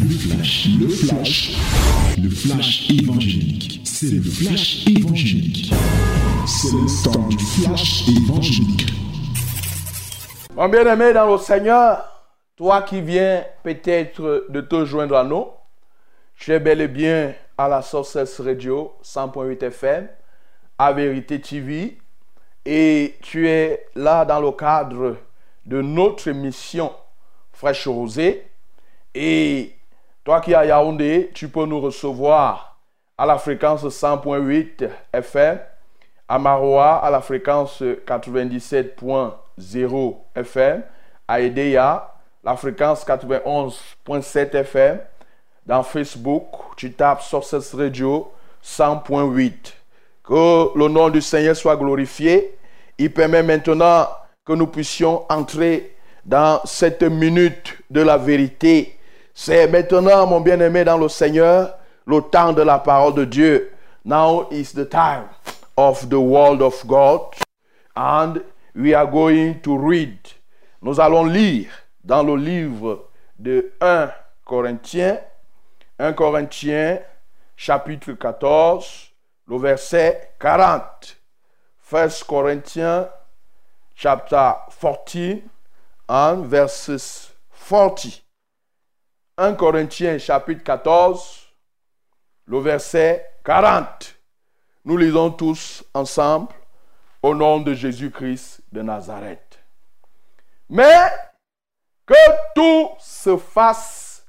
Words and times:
Le 0.00 0.08
flash, 0.10 0.68
le 0.80 0.88
flash, 0.88 1.56
le 2.22 2.30
flash 2.30 2.88
évangélique. 2.90 3.80
C'est 3.84 4.10
le 4.12 4.22
flash 4.22 4.86
évangélique. 4.86 5.72
C'est 6.46 6.70
le 6.72 7.02
temps 7.02 7.28
du 7.28 7.38
flash 7.38 8.08
évangélique. 8.08 8.92
Mon 10.54 10.68
bien-aimé 10.68 11.12
dans 11.12 11.32
le 11.32 11.38
Seigneur, 11.38 12.04
toi 12.56 12.82
qui 12.82 13.00
viens 13.00 13.44
peut-être 13.64 14.46
de 14.48 14.60
te 14.60 14.84
joindre 14.84 15.16
à 15.16 15.24
nous, 15.24 15.46
tu 16.36 16.52
es 16.52 16.60
bel 16.60 16.80
et 16.80 16.88
bien 16.88 17.34
à 17.56 17.66
la 17.66 17.82
Sources 17.82 18.40
Radio 18.40 18.92
100.8 19.02 19.64
FM, 19.64 20.08
à 20.78 20.92
Vérité 20.92 21.40
TV, 21.40 21.98
et 22.64 23.16
tu 23.20 23.48
es 23.48 23.86
là 23.96 24.24
dans 24.24 24.40
le 24.40 24.52
cadre 24.52 25.16
de 25.66 25.82
notre 25.82 26.28
émission 26.28 26.92
Fraîche 27.52 27.88
Rosée. 27.88 28.44
Et 29.14 29.74
toi 30.28 30.40
qui 30.42 30.50
es 30.50 30.54
à 30.54 30.66
Yaoundé, 30.66 31.30
tu 31.32 31.48
peux 31.48 31.64
nous 31.64 31.80
recevoir 31.80 32.76
à 33.16 33.24
la 33.24 33.38
fréquence 33.38 33.82
100.8 33.82 34.86
FM, 35.10 35.58
à 36.28 36.38
Maroua 36.38 36.96
à 36.96 37.10
la 37.10 37.22
fréquence 37.22 37.80
97.0 37.80 40.16
FM, 40.34 40.82
à 41.26 41.40
Edea 41.40 42.14
la 42.44 42.56
fréquence 42.56 43.06
91.7 43.06 44.54
FM. 44.54 44.98
Dans 45.64 45.82
Facebook, 45.82 46.44
tu 46.76 46.92
tapes 46.92 47.22
Sources 47.22 47.72
Radio 47.72 48.30
100.8. 48.62 49.72
Que 50.24 50.78
le 50.78 50.88
nom 50.88 51.08
du 51.08 51.22
Seigneur 51.22 51.56
soit 51.56 51.76
glorifié. 51.76 52.54
Il 52.98 53.14
permet 53.14 53.42
maintenant 53.42 54.06
que 54.44 54.52
nous 54.52 54.66
puissions 54.66 55.24
entrer 55.30 55.96
dans 56.26 56.60
cette 56.66 57.02
minute 57.02 57.78
de 57.88 58.02
la 58.02 58.18
vérité. 58.18 58.97
C'est 59.40 59.68
maintenant, 59.68 60.26
mon 60.26 60.40
bien-aimé 60.40 60.82
dans 60.82 60.98
le 60.98 61.08
Seigneur, 61.08 61.78
le 62.08 62.20
temps 62.22 62.52
de 62.52 62.60
la 62.60 62.80
parole 62.80 63.14
de 63.14 63.24
Dieu. 63.24 63.72
Now 64.04 64.48
is 64.50 64.72
the 64.72 64.84
time 64.84 65.28
of 65.76 66.08
the 66.08 66.18
word 66.18 66.60
of 66.60 66.84
God. 66.88 67.36
And 67.94 68.42
we 68.74 68.94
are 68.94 69.06
going 69.06 69.60
to 69.60 69.78
read. 69.78 70.18
Nous 70.82 70.98
allons 70.98 71.22
lire 71.22 71.70
dans 72.02 72.24
le 72.24 72.34
livre 72.34 73.10
de 73.38 73.70
1 73.80 74.10
Corinthiens, 74.44 75.20
1 76.00 76.14
Corinthiens 76.14 76.98
chapitre 77.54 78.14
14, 78.14 79.12
le 79.46 79.56
verset 79.56 80.32
40. 80.40 81.14
1 81.92 82.24
Corinthians 82.26 83.06
chapter 83.94 84.54
14 84.68 85.42
and 86.08 86.44
verses 86.44 87.30
40. 87.52 88.20
1 89.40 89.54
Corinthiens 89.54 90.18
chapitre 90.18 90.64
14, 90.64 91.46
le 92.46 92.58
verset 92.58 93.24
40. 93.44 94.16
Nous 94.84 94.96
lisons 94.96 95.30
tous 95.30 95.84
ensemble 95.94 96.52
au 97.22 97.36
nom 97.36 97.60
de 97.60 97.72
Jésus-Christ 97.72 98.62
de 98.72 98.82
Nazareth. 98.82 99.60
Mais 100.68 101.12
que 102.04 102.14
tout 102.52 102.90
se 102.98 103.36
fasse 103.36 104.26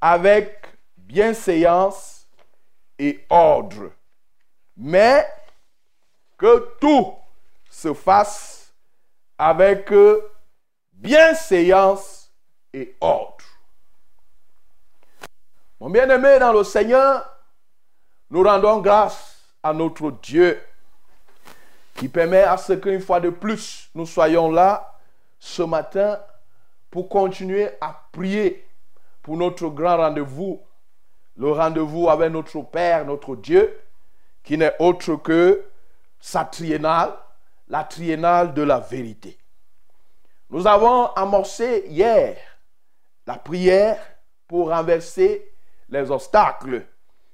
avec 0.00 0.66
bienséance 0.96 2.26
et 2.98 3.24
ordre. 3.30 3.92
Mais 4.76 5.28
que 6.36 6.76
tout 6.80 7.14
se 7.70 7.94
fasse 7.94 8.74
avec 9.38 9.92
bienséance 10.92 12.32
et 12.72 12.96
ordre. 13.00 13.39
Mon 15.80 15.88
bien-aimé 15.88 16.38
dans 16.38 16.52
le 16.52 16.62
Seigneur, 16.62 17.26
nous 18.28 18.42
rendons 18.42 18.80
grâce 18.80 19.46
à 19.62 19.72
notre 19.72 20.10
Dieu 20.10 20.60
qui 21.94 22.06
permet 22.06 22.42
à 22.42 22.58
ce 22.58 22.74
qu'une 22.74 23.00
fois 23.00 23.18
de 23.18 23.30
plus, 23.30 23.88
nous 23.94 24.04
soyons 24.04 24.50
là 24.50 24.98
ce 25.38 25.62
matin 25.62 26.20
pour 26.90 27.08
continuer 27.08 27.70
à 27.80 27.98
prier 28.12 28.68
pour 29.22 29.38
notre 29.38 29.68
grand 29.68 29.96
rendez-vous, 29.96 30.60
le 31.36 31.50
rendez-vous 31.50 32.10
avec 32.10 32.30
notre 32.30 32.60
Père, 32.60 33.06
notre 33.06 33.34
Dieu, 33.34 33.80
qui 34.44 34.58
n'est 34.58 34.76
autre 34.80 35.16
que 35.16 35.64
sa 36.18 36.44
triennale, 36.44 37.14
la 37.68 37.84
triennale 37.84 38.52
de 38.52 38.62
la 38.62 38.80
vérité. 38.80 39.38
Nous 40.50 40.66
avons 40.66 41.06
amorcé 41.12 41.84
hier 41.86 42.36
la 43.26 43.36
prière 43.36 43.98
pour 44.46 44.68
renverser 44.68 45.49
les 45.90 46.10
obstacles, 46.10 46.86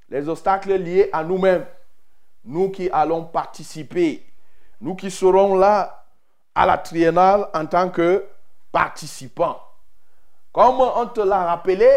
les 0.09 0.29
obstacles 0.29 0.75
liés 0.75 1.11
à 1.13 1.23
nous-mêmes, 1.23 1.67
nous 2.45 2.71
qui 2.71 2.89
allons 2.91 3.25
participer, 3.25 4.25
nous 4.81 4.95
qui 4.95 5.11
serons 5.11 5.57
là 5.57 6.07
à 6.55 6.67
la 6.67 6.79
triennale 6.79 7.49
en 7.55 7.67
tant 7.67 7.91
que 7.91 8.25
participants. 8.73 9.61
Comme 10.53 10.81
on 10.81 11.07
te 11.07 11.21
l'a 11.21 11.45
rappelé, 11.45 11.91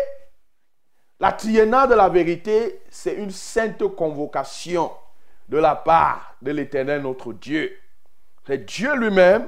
la 1.20 1.32
triennale 1.32 1.90
de 1.90 1.96
la 1.96 2.10
vérité, 2.10 2.82
c'est 2.90 3.14
une 3.14 3.32
sainte 3.32 3.86
convocation 3.96 4.92
de 5.48 5.58
la 5.58 5.76
part 5.76 6.36
de 6.42 6.52
l'Éternel 6.52 7.02
notre 7.02 7.34
Dieu. 7.34 7.78
C'est 8.46 8.66
Dieu 8.66 8.96
lui-même 8.96 9.48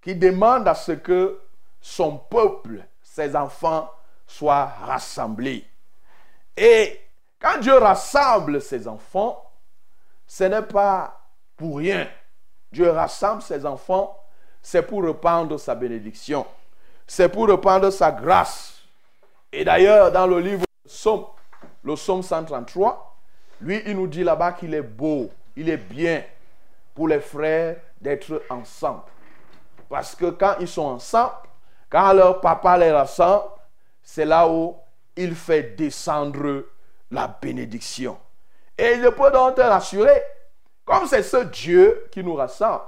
qui 0.00 0.14
demande 0.14 0.66
à 0.66 0.74
ce 0.74 0.92
que 0.92 1.40
son 1.80 2.16
peuple, 2.16 2.84
ses 3.02 3.36
enfants, 3.36 3.90
soient 4.26 4.66
rassemblés. 4.66 5.64
Et 6.56 7.00
quand 7.40 7.58
Dieu 7.58 7.74
rassemble 7.74 8.60
ses 8.60 8.86
enfants, 8.86 9.42
ce 10.26 10.44
n'est 10.44 10.62
pas 10.62 11.20
pour 11.56 11.78
rien. 11.78 12.08
Dieu 12.70 12.90
rassemble 12.90 13.42
ses 13.42 13.66
enfants, 13.66 14.18
c'est 14.62 14.82
pour 14.82 15.04
répandre 15.04 15.58
sa 15.58 15.74
bénédiction. 15.74 16.46
C'est 17.06 17.28
pour 17.28 17.48
répandre 17.48 17.92
sa 17.92 18.12
grâce. 18.12 18.82
Et 19.52 19.64
d'ailleurs, 19.64 20.10
dans 20.12 20.26
le 20.26 20.38
livre 20.40 20.64
de 20.84 20.90
Somme, 20.90 21.26
le 21.82 21.96
Somme 21.96 22.22
133, 22.22 23.16
lui, 23.60 23.82
il 23.86 23.96
nous 23.96 24.06
dit 24.06 24.24
là-bas 24.24 24.52
qu'il 24.52 24.74
est 24.74 24.82
beau, 24.82 25.30
il 25.56 25.68
est 25.68 25.76
bien 25.76 26.22
pour 26.94 27.08
les 27.08 27.20
frères 27.20 27.76
d'être 28.00 28.42
ensemble. 28.48 29.02
Parce 29.88 30.14
que 30.14 30.30
quand 30.30 30.54
ils 30.60 30.68
sont 30.68 30.82
ensemble, 30.82 31.34
quand 31.90 32.12
leur 32.14 32.40
papa 32.40 32.78
les 32.78 32.90
rassemble, 32.90 33.44
c'est 34.02 34.24
là 34.24 34.48
où 34.48 34.76
il 35.16 35.34
fait 35.34 35.76
descendre 35.76 36.66
la 37.10 37.28
bénédiction. 37.28 38.18
Et 38.76 38.94
il 38.94 39.10
peut 39.12 39.30
donc 39.30 39.56
te 39.56 39.60
rassurer, 39.60 40.22
comme 40.84 41.06
c'est 41.06 41.22
ce 41.22 41.44
Dieu 41.44 42.06
qui 42.10 42.24
nous 42.24 42.34
rassemble, 42.34 42.84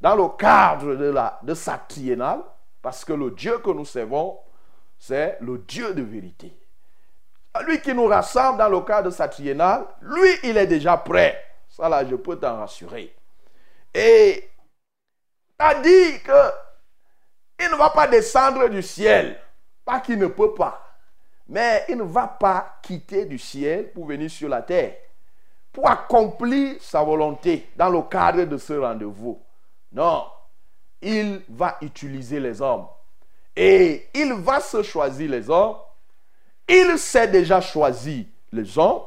dans 0.00 0.14
le 0.14 0.28
cadre 0.36 0.94
de, 0.94 1.06
la, 1.06 1.38
de 1.42 1.54
sa 1.54 1.78
triennale, 1.78 2.42
parce 2.82 3.04
que 3.04 3.12
le 3.12 3.30
Dieu 3.30 3.58
que 3.58 3.70
nous 3.70 3.86
servons, 3.86 4.38
c'est 4.98 5.38
le 5.40 5.58
Dieu 5.58 5.94
de 5.94 6.02
vérité. 6.02 6.54
Lui 7.66 7.80
qui 7.80 7.94
nous 7.94 8.06
rassemble 8.06 8.58
dans 8.58 8.68
le 8.68 8.80
cadre 8.80 9.10
de 9.10 9.14
sa 9.14 9.28
triennale, 9.28 9.86
lui, 10.02 10.28
il 10.42 10.56
est 10.56 10.66
déjà 10.66 10.96
prêt. 10.96 11.42
Ça 11.68 11.88
là, 11.88 12.04
je 12.04 12.16
peux 12.16 12.36
t'en 12.36 12.58
rassurer. 12.58 13.14
Et 13.94 14.50
a 15.58 15.74
dit 15.76 16.20
que 16.22 16.50
il 17.60 17.70
ne 17.70 17.76
va 17.76 17.90
pas 17.90 18.08
descendre 18.08 18.68
du 18.68 18.82
ciel. 18.82 19.40
Pas 19.84 20.00
qu'il 20.00 20.18
ne 20.18 20.26
peut 20.26 20.54
pas. 20.54 20.83
Mais 21.48 21.84
il 21.88 21.96
ne 21.96 22.04
va 22.04 22.26
pas 22.26 22.78
quitter 22.82 23.26
du 23.26 23.38
ciel 23.38 23.90
pour 23.92 24.06
venir 24.06 24.30
sur 24.30 24.48
la 24.48 24.62
terre. 24.62 24.94
Pour 25.72 25.88
accomplir 25.88 26.76
sa 26.80 27.02
volonté 27.02 27.68
dans 27.76 27.90
le 27.90 28.02
cadre 28.02 28.44
de 28.44 28.56
ce 28.56 28.72
rendez-vous. 28.74 29.40
Non. 29.92 30.24
Il 31.02 31.42
va 31.48 31.76
utiliser 31.82 32.40
les 32.40 32.62
hommes. 32.62 32.86
Et 33.54 34.08
il 34.14 34.32
va 34.34 34.60
se 34.60 34.82
choisir 34.82 35.30
les 35.30 35.50
hommes. 35.50 35.76
Il 36.68 36.98
s'est 36.98 37.28
déjà 37.28 37.60
choisi 37.60 38.26
les 38.52 38.78
hommes. 38.78 39.02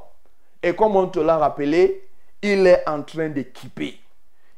Et 0.61 0.75
comme 0.75 0.95
on 0.95 1.07
te 1.07 1.19
l'a 1.19 1.37
rappelé, 1.37 2.07
il 2.41 2.67
est 2.67 2.87
en 2.87 3.01
train 3.01 3.29
d'équiper. 3.29 3.99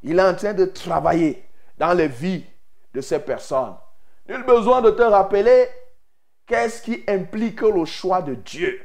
Il 0.03 0.19
est 0.19 0.23
en 0.23 0.35
train 0.35 0.53
de 0.53 0.65
travailler 0.65 1.43
dans 1.77 1.93
les 1.93 2.07
vies 2.07 2.45
de 2.93 3.01
ces 3.01 3.19
personnes. 3.19 3.75
Nul 4.27 4.43
besoin 4.43 4.81
de 4.81 4.91
te 4.91 5.01
rappeler 5.01 5.67
qu'est-ce 6.49 6.81
qui 6.81 7.03
implique 7.07 7.61
le 7.61 7.85
choix 7.85 8.21
de 8.21 8.33
Dieu? 8.33 8.81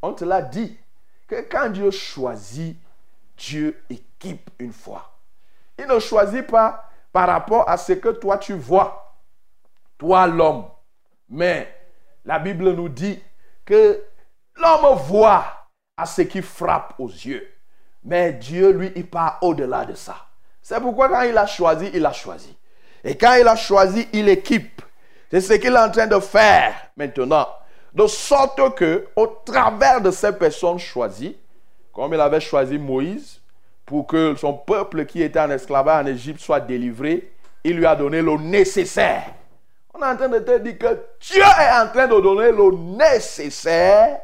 On 0.00 0.14
te 0.14 0.24
l'a 0.24 0.40
dit 0.40 0.78
que 1.26 1.42
quand 1.42 1.68
Dieu 1.68 1.90
choisit, 1.90 2.78
Dieu 3.36 3.82
équipe 3.90 4.48
une 4.58 4.72
fois. 4.72 5.18
Il 5.78 5.86
ne 5.86 5.98
choisit 5.98 6.46
pas 6.46 6.88
par 7.12 7.28
rapport 7.28 7.68
à 7.68 7.76
ce 7.76 7.92
que 7.92 8.08
toi 8.08 8.38
tu 8.38 8.54
vois, 8.54 9.18
toi 9.98 10.26
l'homme. 10.26 10.64
Mais 11.28 11.74
la 12.24 12.38
Bible 12.38 12.72
nous 12.72 12.88
dit 12.88 13.20
que 13.64 14.02
l'homme 14.56 14.96
voit 14.98 15.44
à 15.96 16.06
ce 16.06 16.22
qui 16.22 16.40
frappe 16.40 16.94
aux 16.98 17.08
yeux. 17.08 17.46
Mais 18.04 18.32
Dieu, 18.32 18.72
lui, 18.72 18.92
il 18.96 19.08
part 19.08 19.38
au-delà 19.42 19.84
de 19.84 19.94
ça. 19.94 20.16
C'est 20.60 20.80
pourquoi 20.80 21.08
quand 21.08 21.22
il 21.22 21.36
a 21.36 21.46
choisi, 21.46 21.90
il 21.94 22.04
a 22.06 22.12
choisi. 22.12 22.56
Et 23.04 23.16
quand 23.16 23.34
il 23.34 23.46
a 23.46 23.56
choisi, 23.56 24.08
il 24.12 24.28
équipe. 24.28 24.82
C'est 25.32 25.40
ce 25.40 25.54
qu'il 25.54 25.72
est 25.72 25.78
en 25.78 25.90
train 25.90 26.06
de 26.06 26.20
faire 26.20 26.74
maintenant. 26.94 27.48
De 27.94 28.06
sorte 28.06 28.74
que, 28.74 29.06
au 29.16 29.26
travers 29.26 29.98
de 30.02 30.10
ces 30.10 30.30
personnes 30.32 30.78
choisies, 30.78 31.38
comme 31.90 32.12
il 32.12 32.20
avait 32.20 32.38
choisi 32.38 32.76
Moïse, 32.76 33.40
pour 33.86 34.06
que 34.06 34.34
son 34.36 34.52
peuple 34.52 35.06
qui 35.06 35.22
était 35.22 35.40
en 35.40 35.50
esclavage 35.50 36.04
en 36.04 36.06
Égypte 36.06 36.40
soit 36.40 36.60
délivré, 36.60 37.32
il 37.64 37.78
lui 37.78 37.86
a 37.86 37.96
donné 37.96 38.20
le 38.20 38.36
nécessaire. 38.36 39.24
On 39.94 40.02
est 40.02 40.06
en 40.06 40.16
train 40.16 40.28
de 40.28 40.38
te 40.38 40.58
dire 40.58 40.76
que 40.76 41.00
Dieu 41.20 41.40
est 41.40 41.80
en 41.80 41.88
train 41.88 42.08
de 42.08 42.20
donner 42.20 42.52
le 42.52 42.76
nécessaire 42.98 44.20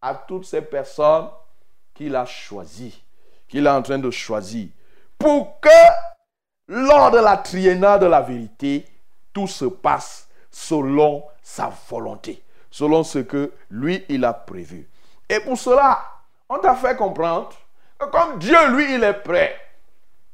à 0.00 0.14
toutes 0.14 0.46
ces 0.46 0.62
personnes 0.62 1.28
qu'il 1.92 2.16
a 2.16 2.24
choisies, 2.24 3.04
qu'il 3.48 3.66
est 3.66 3.70
en 3.70 3.82
train 3.82 3.98
de 3.98 4.10
choisir, 4.10 4.68
pour 5.18 5.60
que 5.60 5.68
lors 6.68 7.10
de 7.10 7.18
la 7.18 7.36
triennale 7.36 8.00
de 8.00 8.06
la 8.06 8.22
vérité, 8.22 8.86
tout 9.34 9.46
se 9.46 9.66
passe 9.66 10.27
selon 10.58 11.22
sa 11.40 11.72
volonté, 11.88 12.42
selon 12.68 13.04
ce 13.04 13.20
que 13.20 13.52
lui, 13.70 14.04
il 14.08 14.24
a 14.24 14.32
prévu. 14.32 14.88
Et 15.28 15.38
pour 15.38 15.56
cela, 15.56 16.00
on 16.48 16.58
t'a 16.58 16.74
fait 16.74 16.96
comprendre 16.96 17.50
que 17.96 18.06
comme 18.06 18.38
Dieu, 18.40 18.56
lui, 18.70 18.94
il 18.94 19.04
est 19.04 19.22
prêt, 19.22 19.56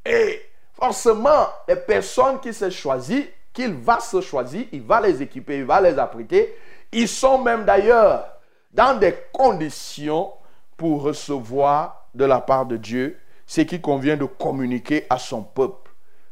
et 0.04 0.40
forcément, 0.72 1.46
les 1.68 1.76
personnes 1.76 2.40
qui 2.40 2.54
se 2.54 2.70
choisissent, 2.70 3.28
qu'il 3.52 3.74
va 3.74 4.00
se 4.00 4.22
choisir, 4.22 4.66
il 4.72 4.82
va 4.82 5.00
les 5.02 5.22
équiper, 5.22 5.58
il 5.58 5.64
va 5.64 5.80
les 5.80 5.98
apprêter, 5.98 6.56
ils 6.90 7.08
sont 7.08 7.42
même 7.42 7.64
d'ailleurs 7.66 8.26
dans 8.72 8.98
des 8.98 9.14
conditions 9.32 10.32
pour 10.76 11.02
recevoir 11.02 12.08
de 12.14 12.24
la 12.24 12.40
part 12.40 12.64
de 12.64 12.78
Dieu 12.78 13.20
ce 13.46 13.60
qui 13.60 13.80
convient 13.80 14.16
de 14.16 14.24
communiquer 14.24 15.06
à 15.10 15.18
son 15.18 15.42
peuple. 15.42 15.90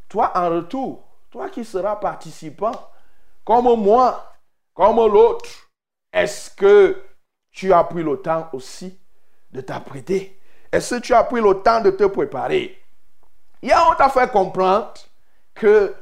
Toi, 0.09 0.31
en 0.35 0.49
retour, 0.49 1.03
toi 1.29 1.49
qui 1.49 1.63
seras 1.63 1.95
participant, 1.97 2.73
comme 3.45 3.81
moi, 3.81 4.33
comme 4.73 4.97
l'autre, 4.97 5.49
est-ce 6.11 6.49
que 6.51 7.01
tu 7.51 7.73
as 7.73 7.83
pris 7.83 8.03
le 8.03 8.17
temps 8.17 8.49
aussi 8.53 8.99
de 9.51 9.61
t'apprêter? 9.61 10.39
Est-ce 10.71 10.95
que 10.95 11.01
tu 11.01 11.13
as 11.13 11.23
pris 11.23 11.41
le 11.41 11.61
temps 11.61 11.81
de 11.81 11.91
te 11.91 12.05
préparer? 12.05 12.81
Hier, 13.61 13.87
on 13.89 13.95
t'a 13.95 14.09
fait 14.09 14.31
comprendre 14.31 14.93
que 15.53 15.93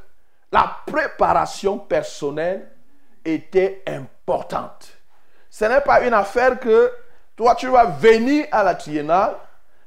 la 0.50 0.78
préparation 0.86 1.78
personnelle 1.78 2.70
était 3.24 3.82
importante. 3.86 4.92
Ce 5.50 5.64
n'est 5.64 5.80
pas 5.80 6.02
une 6.02 6.14
affaire 6.14 6.58
que 6.58 6.92
toi, 7.36 7.54
tu 7.54 7.68
vas 7.68 7.84
venir 7.84 8.46
à 8.50 8.62
la 8.62 8.74
triennale, 8.74 9.36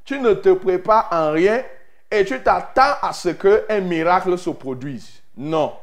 tu 0.04 0.20
ne 0.20 0.34
te 0.34 0.54
prépares 0.54 1.10
en 1.12 1.32
rien 1.32 1.64
et 2.12 2.24
tu 2.24 2.42
t'attends 2.42 2.96
à 3.02 3.12
ce 3.14 3.30
qu'un 3.30 3.80
miracle 3.82 4.38
se 4.38 4.50
produise. 4.52 5.22
Non, 5.36 5.76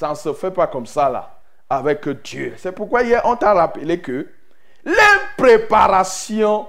ça 0.00 0.08
ne 0.08 0.14
se 0.14 0.32
fait 0.32 0.50
pas 0.50 0.66
comme 0.66 0.86
ça 0.86 1.10
là, 1.10 1.30
avec 1.68 2.08
Dieu. 2.08 2.54
C'est 2.56 2.72
pourquoi 2.72 3.02
hier, 3.02 3.20
on 3.24 3.36
t'a 3.36 3.52
rappelé 3.52 4.00
que 4.00 4.26
l'impréparation 4.82 6.66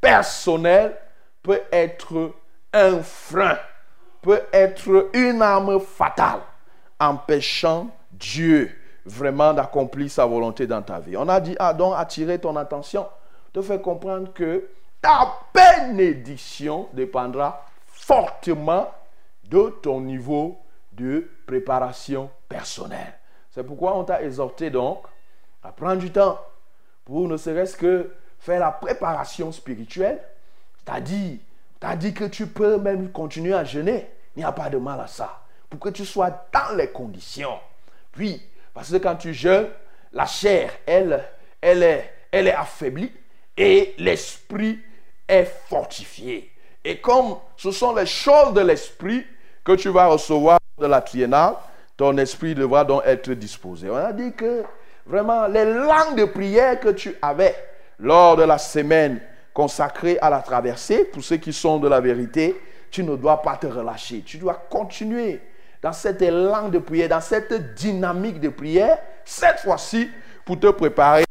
personnelle 0.00 0.96
peut 1.40 1.60
être 1.70 2.32
un 2.72 3.00
frein, 3.00 3.56
peut 4.20 4.42
être 4.52 5.08
une 5.12 5.40
arme 5.40 5.78
fatale, 5.78 6.40
empêchant 6.98 7.86
Dieu 8.10 8.76
vraiment 9.06 9.54
d'accomplir 9.54 10.10
sa 10.10 10.26
volonté 10.26 10.66
dans 10.66 10.82
ta 10.82 10.98
vie. 10.98 11.16
On 11.16 11.28
a 11.28 11.38
dit, 11.38 11.54
ah 11.60 11.72
donc, 11.72 11.94
attirer 11.96 12.40
ton 12.40 12.56
attention, 12.56 13.06
te 13.52 13.62
faire 13.62 13.80
comprendre 13.80 14.32
que 14.32 14.68
ta 15.00 15.32
bénédiction 15.54 16.88
dépendra 16.92 17.64
fortement 17.86 18.90
de 19.44 19.68
ton 19.80 20.00
niveau 20.00 20.58
de 20.90 21.30
préparation 21.46 22.30
personnelle. 22.48 23.14
C'est 23.50 23.64
pourquoi 23.64 23.96
on 23.96 24.04
t'a 24.04 24.22
exhorté 24.22 24.70
donc 24.70 25.04
à 25.62 25.72
prendre 25.72 26.00
du 26.00 26.10
temps 26.10 26.40
pour 27.04 27.28
ne 27.28 27.36
serait-ce 27.36 27.76
que 27.76 28.12
faire 28.38 28.60
la 28.60 28.70
préparation 28.70 29.52
spirituelle. 29.52 30.20
C'est-à-dire, 30.76 31.38
as 31.84 31.96
dit 31.96 32.14
que 32.14 32.24
tu 32.24 32.46
peux 32.46 32.78
même 32.78 33.10
continuer 33.12 33.54
à 33.54 33.64
jeûner. 33.64 34.08
Il 34.34 34.40
n'y 34.40 34.44
a 34.44 34.52
pas 34.52 34.70
de 34.70 34.78
mal 34.78 35.00
à 35.00 35.06
ça. 35.06 35.42
Pour 35.68 35.78
que 35.80 35.90
tu 35.90 36.04
sois 36.04 36.30
dans 36.52 36.76
les 36.76 36.88
conditions. 36.88 37.58
Puis, 38.12 38.42
parce 38.72 38.90
que 38.90 38.96
quand 38.96 39.16
tu 39.16 39.34
jeûnes, 39.34 39.68
la 40.12 40.26
chair, 40.26 40.72
elle, 40.86 41.24
elle, 41.60 41.82
est, 41.82 42.12
elle 42.30 42.48
est 42.48 42.54
affaiblie 42.54 43.12
et 43.56 43.94
l'esprit 43.98 44.80
est 45.28 45.44
fortifié. 45.44 46.50
Et 46.84 47.00
comme 47.00 47.36
ce 47.56 47.70
sont 47.70 47.94
les 47.94 48.06
choses 48.06 48.54
de 48.54 48.60
l'esprit 48.60 49.26
que 49.62 49.72
tu 49.72 49.88
vas 49.88 50.06
recevoir 50.06 50.58
de 50.78 50.86
la 50.86 51.00
triennale, 51.00 51.54
ton 51.96 52.16
esprit 52.18 52.54
devra 52.54 52.84
donc 52.84 53.02
être 53.04 53.30
disposé. 53.32 53.88
On 53.90 53.96
a 53.96 54.12
dit 54.12 54.32
que 54.32 54.62
vraiment 55.06 55.46
les 55.46 55.64
langues 55.64 56.16
de 56.16 56.24
prière 56.24 56.80
que 56.80 56.90
tu 56.90 57.14
avais 57.22 57.54
lors 57.98 58.36
de 58.36 58.42
la 58.42 58.58
semaine 58.58 59.20
consacrée 59.52 60.18
à 60.20 60.30
la 60.30 60.40
traversée, 60.40 61.04
pour 61.04 61.22
ceux 61.22 61.36
qui 61.36 61.52
sont 61.52 61.78
de 61.78 61.88
la 61.88 62.00
vérité, 62.00 62.60
tu 62.90 63.04
ne 63.04 63.14
dois 63.16 63.40
pas 63.40 63.56
te 63.56 63.66
relâcher. 63.66 64.22
Tu 64.26 64.38
dois 64.38 64.54
continuer 64.68 65.40
dans 65.80 65.92
cette 65.92 66.22
langue 66.22 66.72
de 66.72 66.78
prière, 66.78 67.08
dans 67.08 67.20
cette 67.20 67.74
dynamique 67.74 68.40
de 68.40 68.48
prière, 68.48 68.98
cette 69.24 69.60
fois-ci, 69.60 70.10
pour 70.44 70.58
te 70.58 70.66
préparer 70.68 71.24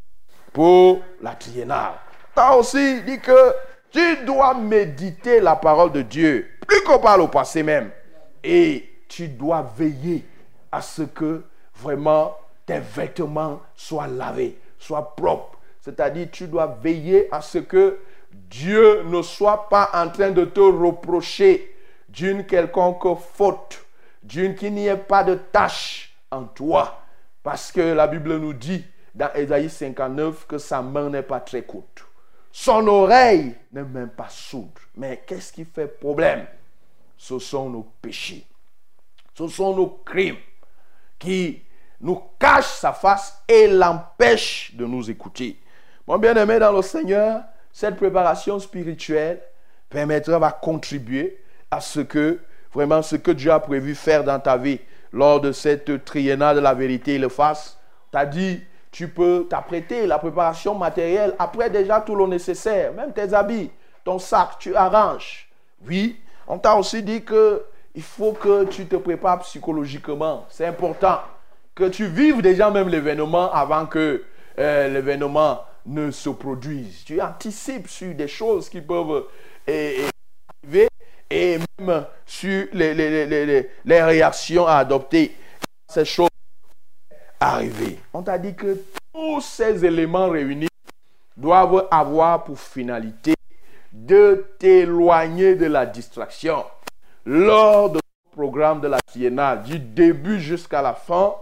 pour 0.53 1.01
la 1.21 1.31
triennale. 1.31 1.93
Tu 2.35 2.41
as 2.41 2.55
aussi 2.55 3.01
dit 3.01 3.19
que 3.19 3.53
tu 3.91 4.25
dois 4.25 4.53
méditer 4.53 5.39
la 5.39 5.55
parole 5.55 5.91
de 5.91 6.01
Dieu, 6.01 6.47
plus 6.65 6.81
qu'on 6.83 6.99
parle 6.99 7.21
au 7.21 7.27
passé 7.27 7.63
même. 7.63 7.91
Et 8.43 8.89
tu 9.07 9.27
dois 9.27 9.71
veiller 9.77 10.25
à 10.73 10.81
ce 10.81 11.03
que 11.03 11.43
vraiment 11.75 12.35
tes 12.65 12.79
vêtements 12.79 13.61
soient 13.75 14.07
lavés, 14.07 14.57
soient 14.79 15.15
propres. 15.15 15.59
C'est-à-dire, 15.81 16.29
tu 16.31 16.47
dois 16.47 16.79
veiller 16.81 17.27
à 17.31 17.41
ce 17.41 17.59
que 17.59 17.99
Dieu 18.31 19.03
ne 19.03 19.21
soit 19.21 19.69
pas 19.69 19.91
en 19.93 20.09
train 20.09 20.31
de 20.31 20.45
te 20.45 20.59
reprocher 20.59 21.75
d'une 22.09 22.45
quelconque 22.45 23.19
faute 23.19 23.85
Dieu 24.23 24.53
qu'il 24.53 24.73
n'y 24.73 24.87
ait 24.87 24.97
pas 24.97 25.23
de 25.23 25.35
tâche 25.35 26.15
en 26.31 26.45
toi. 26.45 27.01
Parce 27.43 27.71
que 27.71 27.81
la 27.81 28.07
Bible 28.07 28.37
nous 28.37 28.53
dit 28.53 28.83
dans 29.13 29.31
Ésaïe 29.35 29.69
59 29.69 30.47
que 30.47 30.57
sa 30.57 30.81
main 30.81 31.09
n'est 31.09 31.21
pas 31.21 31.41
très 31.41 31.61
courte. 31.61 32.05
Son 32.51 32.87
oreille 32.87 33.53
n'est 33.71 33.83
même 33.83 34.09
pas 34.09 34.29
sourde. 34.29 34.79
Mais 34.95 35.23
qu'est-ce 35.27 35.51
qui 35.53 35.65
fait 35.65 35.87
problème? 35.87 36.47
Ce 37.17 37.37
sont 37.37 37.69
nos 37.69 37.83
péchés. 38.01 38.47
Ce 39.35 39.47
sont 39.47 39.75
nos 39.75 39.87
crimes 40.05 40.37
qui 41.23 41.61
nous 42.01 42.21
cachent 42.37 42.65
sa 42.65 42.91
face 42.91 43.41
et 43.47 43.67
l'empêchent 43.67 44.73
de 44.75 44.85
nous 44.85 45.09
écouter. 45.09 45.57
Mon 46.05 46.17
bien-aimé 46.17 46.59
dans 46.59 46.73
le 46.73 46.81
Seigneur, 46.81 47.43
cette 47.71 47.95
préparation 47.95 48.59
spirituelle 48.59 49.41
permettra, 49.89 50.37
va 50.37 50.51
contribuer 50.51 51.41
à 51.71 51.79
ce 51.79 52.01
que 52.01 52.41
vraiment 52.73 53.01
ce 53.01 53.15
que 53.15 53.31
Dieu 53.31 53.51
a 53.51 53.59
prévu 53.61 53.95
faire 53.95 54.25
dans 54.25 54.39
ta 54.39 54.57
vie 54.57 54.79
lors 55.13 55.39
de 55.39 55.53
cette 55.53 56.03
triennale 56.03 56.57
de 56.57 56.61
la 56.61 56.73
vérité, 56.73 57.15
il 57.15 57.21
le 57.21 57.29
fasse. 57.29 57.79
Tu 58.11 58.17
as 58.17 58.25
dit, 58.25 58.61
tu 58.91 59.07
peux 59.07 59.47
t'apprêter, 59.49 60.05
la 60.05 60.19
préparation 60.19 60.75
matérielle, 60.75 61.35
après 61.39 61.69
déjà 61.69 62.01
tout 62.01 62.15
le 62.15 62.27
nécessaire, 62.27 62.91
même 62.93 63.13
tes 63.13 63.33
habits, 63.33 63.71
ton 64.03 64.19
sac, 64.19 64.59
tu 64.59 64.75
arranges. 64.75 65.47
Oui, 65.87 66.19
on 66.47 66.57
t'a 66.57 66.75
aussi 66.75 67.01
dit 67.01 67.23
que 67.23 67.63
il 67.95 68.01
faut 68.01 68.33
que 68.33 68.65
tu 68.65 68.85
te 68.85 68.95
prépares 68.95 69.39
psychologiquement. 69.39 70.45
C'est 70.49 70.65
important 70.65 71.19
que 71.75 71.85
tu 71.85 72.07
vives 72.07 72.41
déjà 72.41 72.69
même 72.71 72.89
l'événement 72.89 73.51
avant 73.51 73.85
que 73.85 74.23
euh, 74.59 74.87
l'événement 74.87 75.61
ne 75.85 76.11
se 76.11 76.29
produise. 76.29 77.03
Tu 77.05 77.21
anticipes 77.21 77.87
sur 77.87 78.13
des 78.13 78.27
choses 78.27 78.69
qui 78.69 78.81
peuvent 78.81 79.25
arriver 79.67 80.87
et 81.29 81.57
même 81.79 82.05
sur 82.25 82.67
les, 82.73 82.93
les, 82.93 84.03
réactions 84.03 84.67
à 84.67 84.75
adopter 84.75 85.35
ces 85.87 86.05
choses 86.05 86.29
arriver. 87.39 87.99
On 88.13 88.21
t'a 88.21 88.37
dit 88.37 88.55
que 88.55 88.77
tous 89.13 89.41
ces 89.41 89.83
éléments 89.83 90.29
réunis 90.29 90.67
doivent 91.35 91.87
avoir 91.91 92.43
pour 92.43 92.59
finalité 92.59 93.33
de 93.91 94.45
t'éloigner 94.59 95.55
de 95.55 95.65
la 95.65 95.85
distraction 95.85 96.63
lors 97.25 97.89
de 97.89 97.99
programme 98.31 98.81
de 98.81 98.87
la 98.87 98.99
triennale, 98.99 99.63
du 99.63 99.79
début 99.79 100.39
jusqu'à 100.39 100.81
la 100.81 100.93
fin, 100.93 101.33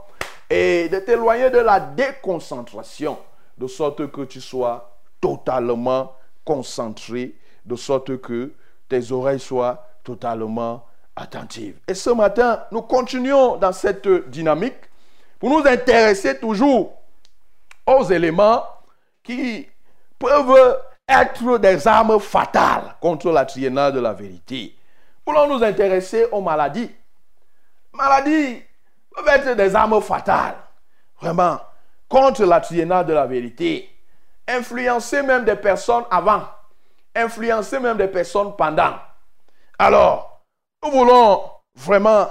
et 0.49 0.89
de 0.89 0.99
t'éloigner 0.99 1.49
de 1.49 1.59
la 1.59 1.79
déconcentration, 1.79 3.17
de 3.57 3.67
sorte 3.67 4.11
que 4.11 4.21
tu 4.21 4.41
sois 4.41 4.97
totalement 5.21 6.13
concentré, 6.43 7.35
de 7.65 7.75
sorte 7.75 8.19
que 8.19 8.51
tes 8.89 9.11
oreilles 9.11 9.39
soient 9.39 9.87
totalement 10.03 10.85
attentives. 11.15 11.77
Et 11.87 11.93
ce 11.93 12.09
matin, 12.09 12.63
nous 12.71 12.81
continuons 12.81 13.55
dans 13.55 13.71
cette 13.71 14.07
dynamique 14.29 14.75
pour 15.39 15.49
nous 15.49 15.65
intéresser 15.65 16.37
toujours 16.37 16.93
aux 17.87 18.03
éléments 18.03 18.63
qui 19.23 19.67
peuvent 20.19 20.79
être 21.07 21.57
des 21.57 21.87
armes 21.87 22.19
fatales 22.19 22.95
contre 22.99 23.31
la 23.31 23.45
triennale 23.45 23.93
de 23.93 23.99
la 23.99 24.13
vérité. 24.13 24.75
Voulons 25.25 25.47
nous 25.47 25.63
intéresser 25.63 26.25
aux 26.31 26.41
maladies. 26.41 26.91
Maladies 27.93 28.61
peuvent 29.13 29.27
être 29.27 29.55
des 29.55 29.75
armes 29.75 30.01
fatales, 30.01 30.57
vraiment, 31.19 31.59
contre 32.07 32.45
la 32.45 32.59
triennale 32.59 33.05
de 33.05 33.13
la 33.13 33.25
vérité. 33.25 33.87
influencer 34.47 35.21
même 35.21 35.45
des 35.45 35.55
personnes 35.55 36.03
avant, 36.09 36.43
influencer 37.15 37.79
même 37.79 37.97
des 37.97 38.07
personnes 38.07 38.55
pendant. 38.57 38.95
Alors, 39.77 40.41
nous 40.83 40.91
voulons 40.91 41.43
vraiment 41.75 42.27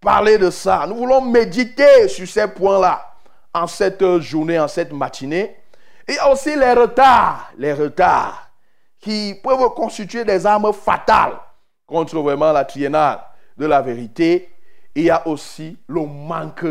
parler 0.00 0.38
de 0.38 0.50
ça. 0.50 0.86
Nous 0.86 0.96
voulons 0.96 1.20
méditer 1.20 2.08
sur 2.08 2.26
ces 2.26 2.48
points-là 2.48 3.14
en 3.52 3.66
cette 3.66 4.18
journée, 4.20 4.58
en 4.58 4.68
cette 4.68 4.92
matinée. 4.92 5.56
A 6.18 6.30
aussi 6.30 6.56
les 6.56 6.72
retards, 6.72 7.50
les 7.56 7.72
retards 7.72 8.48
qui 9.00 9.34
peuvent 9.42 9.74
constituer 9.74 10.24
des 10.24 10.44
armes 10.46 10.72
fatales 10.72 11.38
contre 11.90 12.20
vraiment 12.20 12.52
la 12.52 12.64
triennale 12.64 13.20
de 13.58 13.66
la 13.66 13.82
vérité. 13.82 14.48
Il 14.94 15.04
y 15.04 15.10
a 15.10 15.26
aussi 15.26 15.76
le 15.88 16.06
manque 16.06 16.64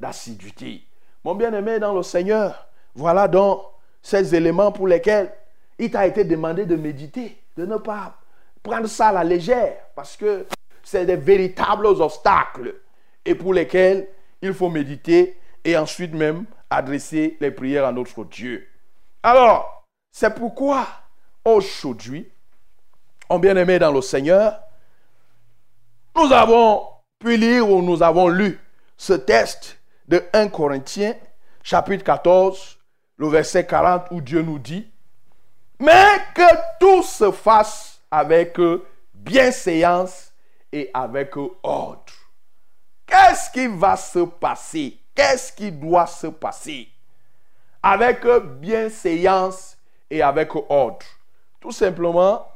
d'assiduité. 0.00 0.82
Mon 1.24 1.34
bien-aimé 1.34 1.78
dans 1.78 1.94
le 1.94 2.02
Seigneur, 2.02 2.68
voilà 2.94 3.28
donc 3.28 3.62
ces 4.02 4.34
éléments 4.34 4.72
pour 4.72 4.88
lesquels 4.88 5.32
il 5.78 5.90
t'a 5.90 6.06
été 6.06 6.24
demandé 6.24 6.66
de 6.66 6.76
méditer, 6.76 7.38
de 7.56 7.64
ne 7.64 7.76
pas 7.76 8.16
prendre 8.62 8.86
ça 8.86 9.08
à 9.08 9.12
la 9.12 9.24
légère, 9.24 9.76
parce 9.94 10.16
que 10.16 10.46
c'est 10.82 11.06
des 11.06 11.16
véritables 11.16 11.86
obstacles 11.86 12.74
et 13.24 13.34
pour 13.34 13.54
lesquels 13.54 14.08
il 14.42 14.52
faut 14.52 14.68
méditer 14.68 15.38
et 15.64 15.76
ensuite 15.76 16.12
même 16.12 16.44
adresser 16.68 17.36
les 17.40 17.50
prières 17.50 17.86
à 17.86 17.92
notre 17.92 18.24
Dieu. 18.24 18.66
Alors, 19.22 19.84
c'est 20.12 20.34
pourquoi 20.34 20.86
aujourd'hui, 21.44 22.28
en 23.28 23.38
bien-aimé 23.38 23.78
dans 23.78 23.92
le 23.92 24.02
Seigneur, 24.02 24.60
nous 26.16 26.32
avons 26.32 26.86
pu 27.18 27.36
lire 27.36 27.68
ou 27.68 27.82
nous 27.82 28.02
avons 28.02 28.28
lu 28.28 28.60
ce 28.96 29.14
texte 29.14 29.78
de 30.06 30.22
1 30.32 30.48
Corinthiens, 30.48 31.14
chapitre 31.62 32.04
14, 32.04 32.78
le 33.16 33.28
verset 33.28 33.66
40, 33.66 34.06
où 34.10 34.20
Dieu 34.20 34.42
nous 34.42 34.58
dit, 34.58 34.90
mais 35.78 36.18
que 36.34 36.78
tout 36.78 37.02
se 37.02 37.30
fasse 37.32 38.00
avec 38.10 38.58
bienséance 39.14 40.32
et 40.72 40.90
avec 40.94 41.36
ordre. 41.62 42.12
Qu'est-ce 43.06 43.50
qui 43.50 43.66
va 43.66 43.96
se 43.96 44.20
passer? 44.20 44.98
Qu'est-ce 45.14 45.52
qui 45.52 45.70
doit 45.70 46.06
se 46.06 46.26
passer? 46.26 46.88
Avec 47.82 48.26
bienséance 48.60 49.76
et 50.10 50.22
avec 50.22 50.54
ordre. 50.68 51.04
Tout 51.60 51.72
simplement, 51.72 52.46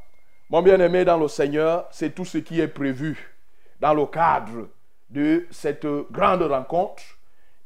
mon 0.50 0.62
bien-aimé 0.62 1.04
dans 1.04 1.18
le 1.18 1.28
Seigneur, 1.28 1.86
c'est 1.90 2.14
tout 2.14 2.24
ce 2.24 2.38
qui 2.38 2.60
est 2.60 2.68
prévu 2.68 3.34
dans 3.80 3.92
le 3.92 4.06
cadre 4.06 4.68
de 5.10 5.46
cette 5.50 5.86
grande 6.10 6.42
rencontre. 6.42 7.02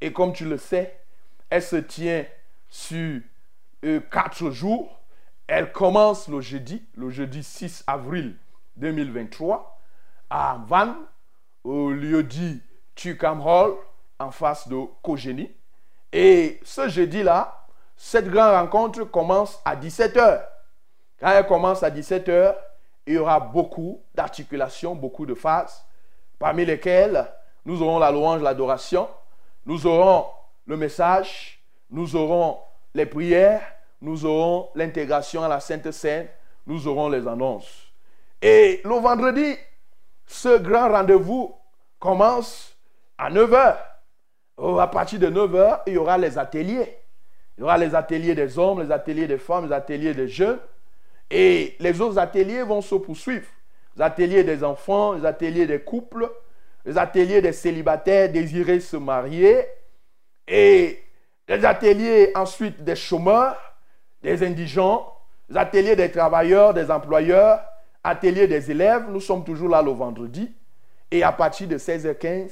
Et 0.01 0.13
comme 0.13 0.33
tu 0.33 0.45
le 0.45 0.59
sais, 0.59 0.99
elle 1.49 1.63
se 1.63 1.77
tient 1.77 2.25
sur 2.69 3.21
euh, 3.85 4.01
quatre 4.11 4.51
jours. 4.51 5.01
Elle 5.47 5.71
commence 5.71 6.27
le 6.29 6.41
jeudi, 6.41 6.83
le 6.97 7.11
jeudi 7.11 7.45
6 7.45 7.85
avril 7.87 8.37
2023, 8.77 9.79
à 10.31 10.59
Vannes, 10.67 10.97
au 11.63 11.91
lieu 11.91 12.25
dit 12.25 12.61
Tucam 12.97 13.41
Hall, 13.47 13.75
en 14.19 14.33
face 14.33 14.67
de 14.67 14.77
Kogeni. 15.03 15.53
Et 16.13 16.59
ce 16.65 16.89
jeudi-là, 16.89 17.65
cette 17.97 18.29
grande 18.29 18.55
rencontre 18.55 19.05
commence 19.05 19.61
à 19.65 19.77
17h. 19.77 20.43
Quand 21.21 21.31
elle 21.31 21.47
commence 21.47 21.83
à 21.85 21.91
17h, 21.91 22.57
il 23.07 23.15
y 23.15 23.19
aura 23.19 23.41
beaucoup 23.41 24.03
d'articulations, 24.15 24.95
beaucoup 24.95 25.27
de 25.27 25.35
phases, 25.35 25.85
parmi 26.39 26.65
lesquelles 26.65 27.27
nous 27.65 27.83
aurons 27.83 27.99
la 27.99 28.11
louange, 28.11 28.43
l'adoration, 28.43 29.09
nous 29.67 29.87
aurons 29.87 30.27
le 30.67 30.77
message, 30.77 31.63
nous 31.91 32.17
aurons 32.17 32.59
les 32.95 33.07
prières, 33.07 33.63
nous 34.01 34.25
aurons 34.25 34.69
l'intégration 34.75 35.43
à 35.43 35.49
la 35.49 35.61
Sainte 35.61 35.91
Seine, 35.91 36.29
nous 36.67 36.87
aurons 36.89 37.09
les 37.09 37.27
annonces. 37.27 37.93
Et 38.41 38.81
le 38.85 38.95
vendredi, 38.95 39.57
ce 40.27 40.59
grand 40.59 40.91
rendez-vous 40.91 41.55
commence 41.99 42.77
à 43.19 43.31
9h. 43.31 43.77
À 44.81 44.87
partir 44.89 45.21
de 45.21 45.29
9h, 45.29 45.83
il 45.87 45.95
y 45.95 45.97
aura 45.99 46.19
les 46.19 46.39
ateliers. 46.39 46.99
Il 47.57 47.61
y 47.61 47.65
aura 47.65 47.79
les 47.79 47.95
ateliers 47.95 48.35
des 48.35 48.59
hommes, 48.59 48.83
les 48.83 48.91
ateliers 48.91 49.27
des 49.27 49.39
femmes, 49.39 49.67
les 49.67 49.73
ateliers 49.73 50.15
des 50.15 50.29
jeunes. 50.29 50.59
Et 51.35 51.77
les 51.81 51.99
autres 52.03 52.19
ateliers 52.19 52.63
vont 52.63 52.83
se 52.83 52.95
poursuivre. 52.95 53.47
Les 53.97 54.03
ateliers 54.03 54.45
des 54.45 54.63
enfants, 54.63 55.15
les 55.15 55.25
ateliers 55.25 55.67
des 55.67 55.81
couples, 55.81 56.31
les 56.85 56.99
ateliers 56.99 57.41
des 57.41 57.53
célibataires 57.53 58.31
désirés 58.31 58.81
se 58.81 58.99
marier. 58.99 59.65
Et 60.47 61.03
les 61.49 61.65
ateliers 61.65 62.33
ensuite 62.35 62.85
des 62.85 62.97
chômeurs, 62.97 63.57
des 64.23 64.47
indigents, 64.47 65.11
les 65.49 65.57
ateliers 65.57 65.97
des 65.97 66.11
travailleurs, 66.11 66.75
des 66.75 66.91
employeurs, 66.91 67.61
ateliers 68.05 68.47
des 68.47 68.71
élèves. 68.71 69.07
Nous 69.09 69.21
sommes 69.21 69.43
toujours 69.43 69.71
là 69.71 69.81
le 69.81 69.91
vendredi. 69.91 70.55
Et 71.11 71.23
à 71.23 71.33
partir 71.33 71.67
de 71.67 71.79
16h15, 71.79 72.51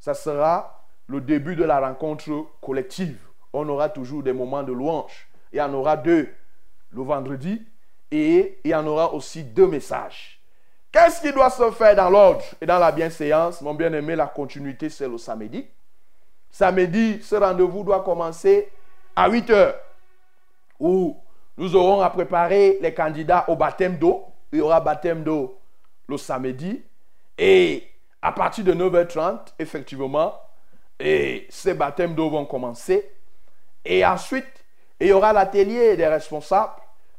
ça 0.00 0.14
sera 0.14 0.84
le 1.06 1.20
début 1.20 1.54
de 1.54 1.62
la 1.62 1.78
rencontre 1.78 2.46
collective. 2.60 3.18
On 3.52 3.68
aura 3.68 3.88
toujours 3.88 4.24
des 4.24 4.32
moments 4.32 4.64
de 4.64 4.72
louange. 4.72 5.28
Il 5.52 5.58
y 5.58 5.62
en 5.62 5.72
aura 5.72 5.96
deux 5.96 6.28
le 6.90 7.02
vendredi 7.02 7.62
et 8.10 8.58
il 8.64 8.70
y 8.70 8.74
en 8.74 8.86
aura 8.86 9.12
aussi 9.12 9.42
deux 9.42 9.66
messages. 9.66 10.40
Qu'est-ce 10.92 11.20
qui 11.20 11.32
doit 11.32 11.50
se 11.50 11.70
faire 11.72 11.94
dans 11.94 12.08
l'ordre 12.08 12.42
et 12.60 12.66
dans 12.66 12.78
la 12.78 12.90
bienséance 12.90 13.60
Mon 13.60 13.74
bien-aimé, 13.74 14.16
la 14.16 14.26
continuité, 14.26 14.88
c'est 14.88 15.08
le 15.08 15.18
samedi. 15.18 15.66
Samedi, 16.50 17.20
ce 17.22 17.34
rendez-vous 17.34 17.84
doit 17.84 18.02
commencer 18.02 18.70
à 19.14 19.28
8 19.28 19.50
heures, 19.50 19.74
où 20.80 21.16
nous 21.56 21.74
aurons 21.74 22.00
à 22.00 22.10
préparer 22.10 22.78
les 22.80 22.94
candidats 22.94 23.44
au 23.48 23.56
baptême 23.56 23.98
d'eau. 23.98 24.24
Il 24.52 24.58
y 24.58 24.62
aura 24.62 24.80
baptême 24.80 25.22
d'eau 25.22 25.58
le 26.08 26.16
samedi. 26.16 26.82
Et 27.36 27.86
à 28.22 28.32
partir 28.32 28.64
de 28.64 28.72
9h30, 28.72 29.54
effectivement, 29.58 30.34
ces 30.98 31.74
baptêmes 31.74 32.14
d'eau 32.14 32.30
vont 32.30 32.46
commencer. 32.46 33.10
Et 33.84 34.04
ensuite, 34.04 34.46
il 35.00 35.08
y 35.08 35.12
aura 35.12 35.32
l'atelier 35.32 35.96
des 35.96 36.06
responsables, 36.06 36.72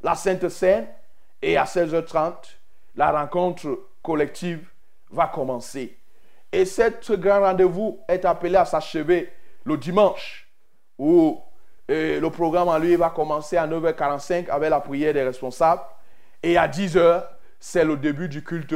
la 0.08 0.16
Sainte 0.16 0.48
Seine, 0.48 0.88
et 1.42 1.58
à 1.58 1.66
16h30, 1.66 2.34
la 2.96 3.12
rencontre 3.12 3.90
collective 4.02 4.66
va 5.12 5.28
commencer. 5.28 5.98
Et 6.50 6.64
ce 6.64 7.14
grand 7.14 7.42
rendez-vous 7.42 8.00
est 8.08 8.24
appelé 8.24 8.56
à 8.56 8.64
s'achever 8.64 9.30
le 9.66 9.76
dimanche, 9.76 10.48
où 10.98 11.42
le 11.90 12.26
programme 12.30 12.70
en 12.70 12.78
lui 12.78 12.96
va 12.96 13.10
commencer 13.10 13.58
à 13.58 13.68
9h45 13.68 14.50
avec 14.50 14.70
la 14.70 14.80
prière 14.80 15.14
des 15.14 15.24
responsables. 15.24 15.84
Et 16.42 16.58
à 16.58 16.70
10h, 16.70 17.26
c'est 17.60 17.84
le 17.84 17.98
début 17.98 18.30
du 18.30 18.42
culte 18.42 18.76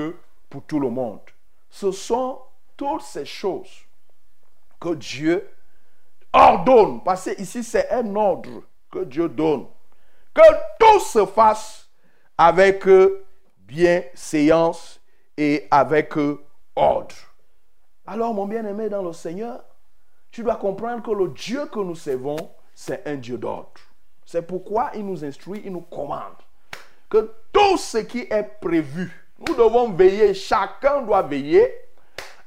pour 0.49 0.63
tout 0.63 0.81
le 0.81 0.89
monde. 0.89 1.21
Ce 1.69 1.93
sont 1.93 2.41
toutes 2.75 3.03
ces 3.03 3.23
choses 3.25 3.71
que 4.81 4.95
Dieu 4.95 5.47
ordonne. 6.33 7.01
Parce 7.05 7.23
que 7.23 7.41
ici, 7.41 7.63
c'est 7.63 7.89
un 7.89 8.13
ordre 8.17 8.63
que 8.91 9.05
Dieu 9.05 9.29
donne. 9.29 9.67
Que 10.33 10.41
tout 10.79 10.99
se 10.99 11.25
fasse 11.25 11.89
avec 12.37 12.87
bienséance 13.59 14.99
et 15.37 15.67
avec 15.69 16.13
ordre. 16.75 17.15
Alors, 18.05 18.33
mon 18.33 18.47
bien-aimé 18.47 18.89
dans 18.89 19.03
le 19.03 19.13
Seigneur, 19.13 19.63
tu 20.31 20.43
dois 20.43 20.55
comprendre 20.55 21.03
que 21.03 21.11
le 21.11 21.29
Dieu 21.29 21.65
que 21.67 21.79
nous 21.79 21.95
servons, 21.95 22.37
c'est 22.73 23.05
un 23.07 23.15
Dieu 23.15 23.37
d'ordre. 23.37 23.81
C'est 24.25 24.41
pourquoi 24.41 24.91
il 24.95 25.05
nous 25.05 25.23
instruit, 25.25 25.61
il 25.65 25.73
nous 25.73 25.81
commande 25.81 26.35
que 27.09 27.29
tout 27.51 27.77
ce 27.77 27.97
qui 27.97 28.25
est 28.29 28.59
prévu, 28.61 29.11
nous 29.37 29.53
devons 29.53 29.91
veiller, 29.91 30.33
chacun 30.33 31.01
doit 31.01 31.21
veiller 31.21 31.69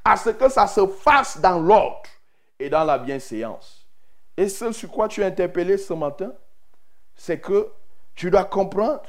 à 0.03 0.17
ce 0.17 0.31
que 0.31 0.49
ça 0.49 0.65
se 0.65 0.85
fasse 0.87 1.39
dans 1.39 1.59
l'ordre 1.59 2.09
et 2.59 2.69
dans 2.69 2.83
la 2.83 2.97
bienséance. 2.97 3.87
Et 4.35 4.49
ce 4.49 4.71
sur 4.71 4.89
quoi 4.89 5.07
tu 5.07 5.21
es 5.21 5.25
interpellé 5.25 5.77
ce 5.77 5.93
matin, 5.93 6.33
c'est 7.15 7.39
que 7.39 7.71
tu 8.15 8.29
dois 8.29 8.45
comprendre 8.45 9.03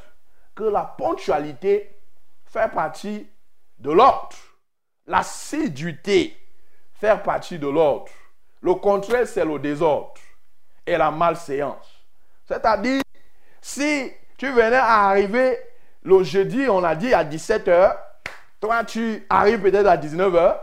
que 0.55 0.65
la 0.65 0.83
ponctualité 0.83 1.97
fait 2.45 2.71
partie 2.73 3.29
de 3.79 3.91
l'ordre. 3.91 4.37
L'assiduité 5.07 6.37
fait 6.95 7.23
partie 7.23 7.59
de 7.59 7.69
l'ordre. 7.69 8.11
Le 8.63 8.75
contraire, 8.75 9.27
c'est 9.27 9.45
le 9.45 9.59
désordre 9.59 10.15
et 10.87 10.97
la 10.97 11.11
malséance. 11.11 12.05
C'est-à-dire, 12.47 13.03
si 13.61 14.11
tu 14.39 14.51
venais 14.51 14.77
à 14.77 15.09
arriver 15.09 15.59
le 16.03 16.23
jeudi, 16.23 16.67
on 16.69 16.83
a 16.85 16.95
dit 16.95 17.13
à 17.13 17.25
17h, 17.25 17.97
toi 18.61 18.85
tu 18.85 19.27
arrives 19.29 19.61
peut-être 19.61 19.89
à 19.89 19.97
19h, 19.97 20.57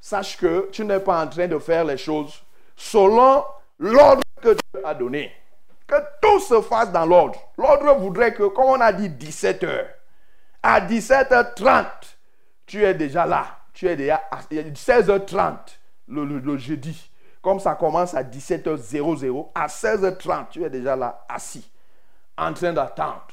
sache 0.00 0.36
que 0.36 0.68
tu 0.72 0.84
n'es 0.84 1.00
pas 1.00 1.22
en 1.22 1.28
train 1.28 1.46
de 1.46 1.58
faire 1.58 1.84
les 1.84 1.96
choses 1.96 2.42
selon 2.76 3.44
l'ordre 3.78 4.22
que 4.40 4.48
Dieu 4.50 4.84
a 4.84 4.94
donné. 4.94 5.32
Que 5.90 5.96
tout 6.22 6.38
se 6.38 6.60
fasse 6.60 6.92
dans 6.92 7.04
l'ordre. 7.04 7.36
L'ordre 7.58 7.98
voudrait 7.98 8.32
que, 8.32 8.44
comme 8.44 8.66
on 8.66 8.80
a 8.80 8.92
dit 8.92 9.08
17h, 9.08 9.86
à 10.62 10.80
17h30, 10.80 11.84
tu 12.64 12.84
es 12.84 12.94
déjà 12.94 13.26
là. 13.26 13.58
Tu 13.74 13.88
es 13.88 13.96
déjà 13.96 14.22
à 14.30 14.40
16h30 14.42 15.56
le, 16.06 16.56
jeudi. 16.58 17.10
Comme 17.42 17.58
ça 17.58 17.74
commence 17.74 18.14
à 18.14 18.22
17h00, 18.22 19.48
à 19.52 19.66
16h30, 19.66 20.50
tu 20.50 20.62
es 20.64 20.70
déjà 20.70 20.94
là 20.94 21.24
assis. 21.28 21.68
en 22.38 22.52
train 22.52 22.72
d'attendre. 22.72 23.26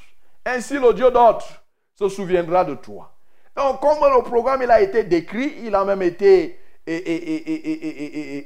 Ainsi, 0.44 0.80
le 0.80 0.92
Dieu 0.94 1.12
d'autre 1.12 1.46
se 1.94 2.08
souviendra 2.08 2.64
de 2.64 2.74
toi. 2.74 3.12
Donc, 3.54 3.78
comme 3.80 3.98
le 4.00 4.22
programme 4.24 4.62
il 4.62 4.70
a 4.72 4.80
été 4.80 5.04
décrit, 5.04 5.54
il 5.62 5.72
a 5.76 5.84
même 5.84 6.02
été 6.02 6.58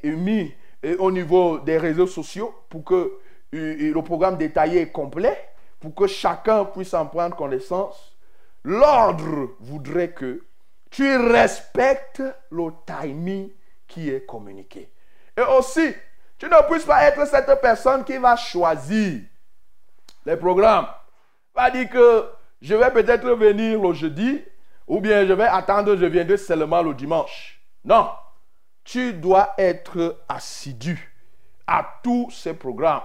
mis 0.05 0.53
au 0.99 1.11
niveau 1.11 1.61
des 1.61 1.79
réseaux 1.79 2.07
sociaux 2.07 2.55
pour 2.69 2.85
que 2.85 3.13
le 3.53 4.01
programme 4.01 4.37
détaillé 4.37 4.83
est 4.83 4.93
complet, 4.93 5.49
pour 5.79 5.95
que 5.95 6.07
chacun 6.07 6.65
puisse 6.65 6.95
en 6.95 7.07
prendre 7.07 7.37
connaissance. 7.37 8.17
L'ordre 8.65 9.51
voudrait 9.61 10.13
que 10.13 10.45
tu 10.91 11.17
respectes 11.17 12.23
le 12.51 12.71
timing 12.87 13.51
qui 13.89 14.11
est 14.11 14.25
communiqué. 14.25 14.91
Et 15.37 15.43
aussi, 15.43 15.93
tu 16.39 16.47
ne 16.47 16.71
puisses 16.71 16.85
pas 16.85 17.05
être 17.05 17.27
cette 17.27 17.61
personne 17.61 18.05
qui 18.05 18.17
va 18.19 18.37
choisir 18.37 19.21
les 20.25 20.37
programmes. 20.37 20.87
Va 21.55 21.71
dire 21.71 21.89
que 21.89 22.27
je 22.61 22.75
vais 22.75 22.91
peut-être 22.91 23.29
venir 23.31 23.81
le 23.81 23.93
jeudi 23.93 24.43
ou 24.87 25.01
bien 25.01 25.27
je 25.27 25.33
vais 25.33 25.47
attendre, 25.47 25.97
je 25.97 26.07
viendrai 26.07 26.37
seulement 26.37 26.83
le 26.83 26.95
dimanche. 26.95 27.61
Non, 27.85 28.11
tu 28.85 29.15
dois 29.15 29.55
être 29.59 30.19
assidu 30.29 31.13
à 31.67 32.01
tous 32.03 32.31
ces 32.31 32.55
programmes 32.55 33.03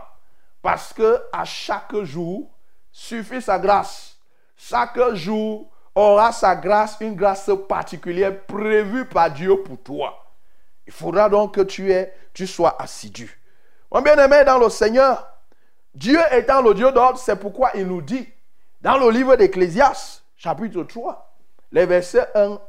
parce 0.67 0.91
que 0.91 1.21
à 1.31 1.45
chaque 1.45 1.95
jour 2.01 2.50
suffit 2.91 3.41
sa 3.41 3.57
grâce. 3.57 4.17
Chaque 4.57 5.00
jour 5.13 5.71
aura 5.95 6.33
sa 6.33 6.57
grâce, 6.57 6.97
une 7.00 7.15
grâce 7.15 7.50
particulière 7.69 8.45
prévue 8.45 9.05
par 9.05 9.31
Dieu 9.31 9.63
pour 9.63 9.81
toi. 9.81 10.25
Il 10.86 10.91
faudra 10.91 11.29
donc 11.29 11.55
que 11.55 11.62
tu, 11.62 11.89
tu 12.33 12.45
sois 12.45 12.75
assidu. 12.81 13.41
Mon 13.89 14.01
bien-aimé 14.01 14.43
dans 14.45 14.57
le 14.57 14.69
Seigneur, 14.69 15.25
Dieu 15.95 16.19
étant 16.33 16.62
le 16.62 16.74
Dieu 16.74 16.91
d'ordre, 16.91 17.17
c'est 17.17 17.38
pourquoi 17.38 17.71
il 17.74 17.88
nous 17.88 18.01
dit 18.01 18.27
dans 18.81 18.97
le 18.97 19.09
livre 19.09 19.38
d'Ecclésias, 19.38 20.21
chapitre 20.36 20.83
3, 20.83 21.33
les 21.71 21.86
versets 21.86 22.27
1 22.36 22.59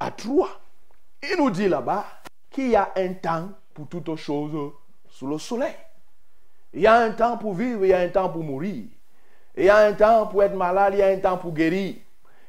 à 0.00 0.10
3, 0.10 0.48
il 1.24 1.36
nous 1.36 1.50
dit 1.50 1.68
là-bas 1.68 2.06
qu'il 2.50 2.70
y 2.70 2.76
a 2.76 2.90
un 2.96 3.12
temps 3.12 3.50
pour 3.74 3.86
toutes 3.86 4.16
choses 4.16 4.72
sous 5.10 5.26
le 5.26 5.36
soleil. 5.36 5.74
Il 6.74 6.80
y 6.80 6.86
a 6.88 6.96
un 6.96 7.12
temps 7.12 7.38
pour 7.38 7.54
vivre, 7.54 7.84
il 7.84 7.88
y 7.88 7.94
a 7.94 8.00
un 8.00 8.08
temps 8.08 8.28
pour 8.28 8.42
mourir. 8.42 8.84
Il 9.56 9.64
y 9.64 9.70
a 9.70 9.76
un 9.76 9.92
temps 9.92 10.26
pour 10.26 10.42
être 10.42 10.56
malade, 10.56 10.94
il 10.94 10.98
y 10.98 11.02
a 11.02 11.06
un 11.06 11.18
temps 11.18 11.38
pour 11.38 11.52
guérir. 11.52 11.94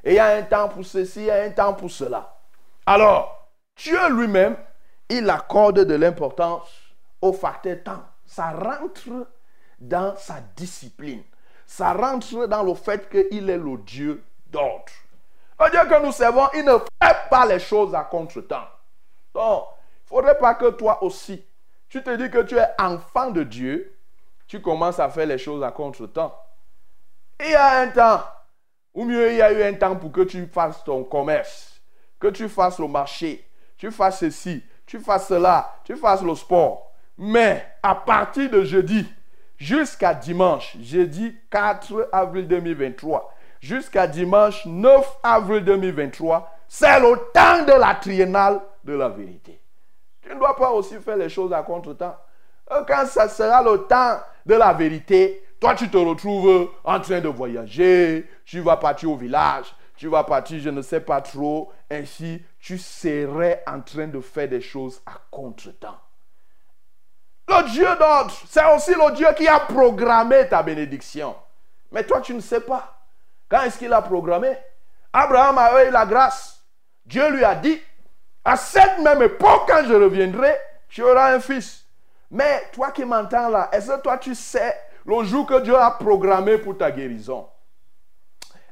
Il 0.04 0.14
y 0.14 0.20
a 0.20 0.36
un 0.36 0.42
temps 0.42 0.68
pour 0.68 0.84
ceci, 0.84 1.22
il 1.22 1.26
y 1.26 1.32
a 1.32 1.44
un 1.44 1.52
temps 1.52 1.76
pour 1.76 1.92
cela. 1.92 2.36
Alors, 2.88 3.50
Dieu 3.76 4.00
lui-même, 4.10 4.58
il 5.10 5.30
accorde 5.30 5.82
de 5.82 5.94
l'importance 5.94 6.68
au 7.22 7.34
facteur 7.34 7.84
temps. 7.84 8.04
Ça 8.26 8.50
rentre 8.50 9.28
dans 9.80 10.16
sa 10.18 10.38
discipline. 10.56 11.22
Ça 11.68 11.94
rentre 11.94 12.48
dans 12.48 12.64
le 12.64 12.74
fait 12.74 13.08
qu'il 13.10 13.50
est 13.50 13.58
le 13.58 13.78
Dieu 13.78 14.24
d'ordre. 14.48 14.86
Le 15.60 15.70
Dieu 15.70 15.80
que 15.88 16.04
nous 16.04 16.12
servons, 16.12 16.48
il 16.56 16.66
ne 16.66 16.78
fait 16.78 17.16
pas 17.30 17.46
les 17.46 17.60
choses 17.60 17.94
à 17.94 18.04
contre-temps. 18.04 18.68
Donc, 19.36 19.66
il 19.68 20.04
ne 20.04 20.08
faudrait 20.08 20.38
pas 20.40 20.56
que 20.56 20.72
toi 20.72 21.04
aussi, 21.04 21.46
tu 21.90 22.02
te 22.02 22.16
dis 22.16 22.32
que 22.32 22.42
tu 22.42 22.58
es 22.58 22.68
enfant 22.80 23.30
de 23.30 23.44
Dieu, 23.44 23.95
tu 24.48 24.62
commences 24.62 25.00
à 25.00 25.10
faire 25.10 25.26
les 25.26 25.38
choses 25.38 25.64
à 25.64 25.72
contre-temps. 25.72 26.36
Il 27.40 27.52
y 27.52 27.56
a 27.56 27.80
un 27.80 27.88
temps, 27.90 28.22
ou 28.94 29.04
mieux, 29.04 29.32
il 29.32 29.38
y 29.38 29.42
a 29.42 29.52
eu 29.52 29.64
un 29.64 29.74
temps 29.74 29.96
pour 29.96 30.12
que 30.12 30.22
tu 30.22 30.46
fasses 30.48 30.84
ton 30.84 31.04
commerce, 31.04 31.82
que 32.20 32.28
tu 32.28 32.48
fasses 32.48 32.80
le 32.80 32.88
marché, 32.88 33.46
tu 33.78 33.92
fasses 33.92 34.20
ceci, 34.20 34.64
tu 34.86 35.00
fasses 35.00 35.28
cela, 35.28 35.76
tu 35.84 35.96
fasses 35.96 36.22
le 36.22 36.36
sport. 36.36 36.94
Mais 37.18 37.66
à 37.82 37.96
partir 37.96 38.50
de 38.50 38.64
jeudi 38.64 39.06
jusqu'à 39.58 40.14
dimanche, 40.14 40.78
jeudi 40.82 41.36
4 41.50 42.10
avril 42.12 42.48
2023, 42.48 43.34
jusqu'à 43.62 44.08
dimanche 44.08 44.66
9 44.66 45.18
avril 45.24 45.64
2023, 45.64 46.52
c'est 46.68 47.00
le 47.00 47.16
temps 47.34 47.64
de 47.66 47.80
la 47.80 47.96
triennale 47.96 48.62
de 48.84 48.94
la 48.94 49.10
vérité. 49.10 49.62
Tu 50.22 50.30
ne 50.30 50.40
dois 50.40 50.56
pas 50.56 50.72
aussi 50.72 50.96
faire 51.00 51.18
les 51.18 51.30
choses 51.30 51.54
à 51.54 51.62
contre-temps. 51.62 52.16
Euh, 52.72 52.84
quand 52.88 53.06
ça 53.06 53.30
sera 53.30 53.62
le 53.62 53.86
temps 53.86 54.18
de 54.46 54.56
la 54.56 54.74
vérité, 54.74 55.44
toi 55.60 55.76
tu 55.76 55.90
te 55.90 55.98
retrouves 55.98 56.72
en 56.84 57.00
train 57.00 57.20
de 57.20 57.28
voyager, 57.30 58.30
tu 58.46 58.60
vas 58.60 58.78
partir 58.78 59.12
au 59.12 59.16
village, 59.16 59.74
tu 59.96 60.08
vas 60.08 60.24
partir, 60.24 60.60
je 60.60 60.70
ne 60.70 60.82
sais 60.82 61.00
pas 61.00 61.22
trop, 61.22 61.72
ainsi 61.90 62.42
tu 62.60 62.78
serais 62.78 63.64
en 63.68 63.82
train 63.82 64.08
de 64.08 64.20
faire 64.20 64.48
des 64.48 64.62
choses 64.62 65.02
à 65.06 65.14
contre-temps. 65.32 66.00
Le 67.48 67.70
Dieu 67.70 67.88
d'ordre, 68.00 68.34
c'est 68.48 68.66
aussi 68.74 68.92
le 68.92 69.14
Dieu 69.14 69.28
qui 69.38 69.48
a 69.48 69.60
programmé 69.60 70.48
ta 70.48 70.64
bénédiction. 70.64 71.36
Mais 71.92 72.04
toi, 72.04 72.20
tu 72.20 72.34
ne 72.34 72.40
sais 72.40 72.62
pas. 72.62 73.00
Quand 73.48 73.62
est-ce 73.62 73.78
qu'il 73.78 73.94
a 73.94 74.02
programmé? 74.02 74.58
Abraham 75.14 75.58
a 75.60 75.86
eu 75.86 75.92
la 75.92 76.06
grâce. 76.06 76.66
Dieu 77.06 77.30
lui 77.32 77.44
a 77.44 77.56
dit, 77.56 77.80
à 78.44 78.58
cette 78.58 79.00
même 79.00 79.22
époque, 79.22 79.64
quand 79.68 79.84
je 79.88 79.94
reviendrai, 79.94 80.56
tu 80.90 81.04
auras 81.04 81.36
un 81.36 81.40
fils. 81.40 81.85
Mais 82.32 82.64
toi 82.74 82.92
qui 82.92 83.06
m'entends 83.06 83.50
là, 83.50 83.70
est-ce 83.72 83.92
que 83.92 84.02
toi 84.02 84.18
tu 84.18 84.36
sais 84.36 84.76
le 85.06 85.24
jour 85.24 85.46
que 85.46 85.60
Dieu 85.62 85.76
a 85.76 85.92
programmé 85.92 86.58
pour 86.58 86.78
ta 86.78 86.92
guérison? 86.92 87.48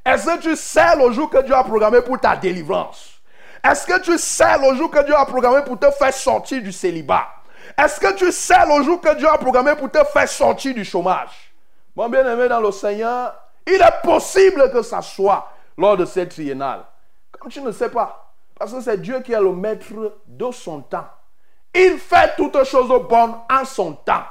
Est-ce 0.05 0.25
que 0.25 0.39
tu 0.41 0.55
sais 0.55 0.95
le 0.97 1.11
jour 1.11 1.29
que 1.29 1.41
Dieu 1.43 1.55
a 1.55 1.63
programmé 1.63 2.01
pour 2.01 2.19
ta 2.19 2.35
délivrance? 2.35 3.21
Est-ce 3.63 3.85
que 3.85 3.99
tu 4.01 4.17
sais 4.17 4.57
le 4.57 4.75
jour 4.75 4.91
que 4.91 5.03
Dieu 5.05 5.15
a 5.15 5.25
programmé 5.25 5.61
pour 5.63 5.79
te 5.79 5.89
faire 5.91 6.13
sortir 6.13 6.61
du 6.61 6.73
célibat? 6.73 7.27
Est-ce 7.77 7.99
que 7.99 8.13
tu 8.15 8.31
sais 8.31 8.65
le 8.67 8.83
jour 8.83 8.99
que 8.99 9.15
Dieu 9.15 9.27
a 9.27 9.37
programmé 9.37 9.75
pour 9.75 9.89
te 9.89 10.03
faire 10.03 10.27
sortir 10.27 10.73
du 10.73 10.83
chômage? 10.83 11.53
Mon 11.95 12.09
bien-aimé 12.09 12.49
dans 12.49 12.59
le 12.59 12.71
Seigneur, 12.71 13.33
il 13.65 13.81
est 13.81 14.01
possible 14.03 14.69
que 14.71 14.81
ça 14.81 15.01
soit 15.01 15.49
lors 15.77 15.95
de 15.95 16.05
cette 16.05 16.29
triennale. 16.29 16.83
Comme 17.31 17.49
tu 17.49 17.61
ne 17.61 17.71
sais 17.71 17.89
pas, 17.89 18.33
parce 18.59 18.73
que 18.73 18.81
c'est 18.81 19.01
Dieu 19.01 19.21
qui 19.21 19.31
est 19.31 19.39
le 19.39 19.53
maître 19.53 19.93
de 20.27 20.51
son 20.51 20.81
temps. 20.81 21.07
Il 21.73 21.97
fait 21.97 22.35
toutes 22.37 22.63
choses 22.65 22.89
bonnes 23.09 23.35
en 23.49 23.65
son 23.65 23.93
temps. 23.93 24.25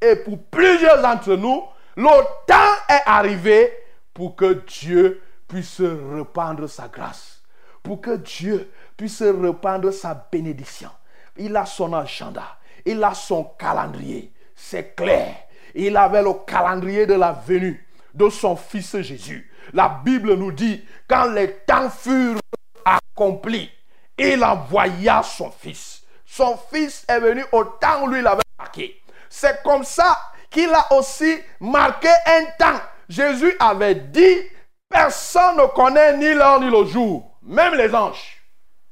Et 0.00 0.16
pour 0.16 0.38
plusieurs 0.50 1.02
d'entre 1.02 1.34
nous, 1.34 1.62
le 1.96 2.22
temps 2.46 2.74
est 2.88 3.02
arrivé 3.06 3.72
pour 4.12 4.36
que 4.36 4.64
Dieu 4.66 5.22
puisse 5.48 5.80
répandre 5.80 6.68
sa 6.68 6.88
grâce, 6.88 7.42
pour 7.82 8.00
que 8.00 8.16
Dieu 8.16 8.70
puisse 8.96 9.22
répandre 9.22 9.92
sa 9.92 10.28
bénédiction. 10.30 10.90
Il 11.36 11.56
a 11.56 11.66
son 11.66 11.92
agenda, 11.92 12.58
il 12.84 13.02
a 13.02 13.14
son 13.14 13.44
calendrier, 13.58 14.32
c'est 14.54 14.94
clair. 14.94 15.36
Il 15.74 15.96
avait 15.96 16.22
le 16.22 16.32
calendrier 16.46 17.06
de 17.06 17.14
la 17.14 17.32
venue 17.32 17.86
de 18.14 18.30
son 18.30 18.56
Fils 18.56 18.98
Jésus. 19.00 19.50
La 19.72 20.00
Bible 20.02 20.34
nous 20.34 20.52
dit, 20.52 20.82
quand 21.06 21.30
les 21.32 21.52
temps 21.66 21.90
furent 21.90 22.40
accomplis, 22.84 23.70
il 24.18 24.42
envoya 24.42 25.22
son 25.22 25.50
Fils. 25.50 25.95
Son 26.36 26.58
Fils 26.70 27.02
est 27.08 27.18
venu 27.18 27.42
au 27.50 27.64
temps 27.64 28.02
où 28.02 28.08
lui 28.08 28.20
l'avait 28.20 28.42
marqué. 28.58 29.00
C'est 29.30 29.62
comme 29.62 29.84
ça 29.84 30.18
qu'il 30.50 30.68
a 30.68 30.92
aussi 30.92 31.34
marqué 31.60 32.10
un 32.26 32.44
temps. 32.58 32.78
Jésus 33.08 33.56
avait 33.58 33.94
dit, 33.94 34.42
personne 34.86 35.56
ne 35.56 35.66
connaît 35.68 36.14
ni 36.18 36.34
l'heure 36.34 36.60
ni 36.60 36.68
le 36.68 36.84
jour, 36.84 37.38
même 37.40 37.72
les 37.72 37.94
anges. 37.94 38.36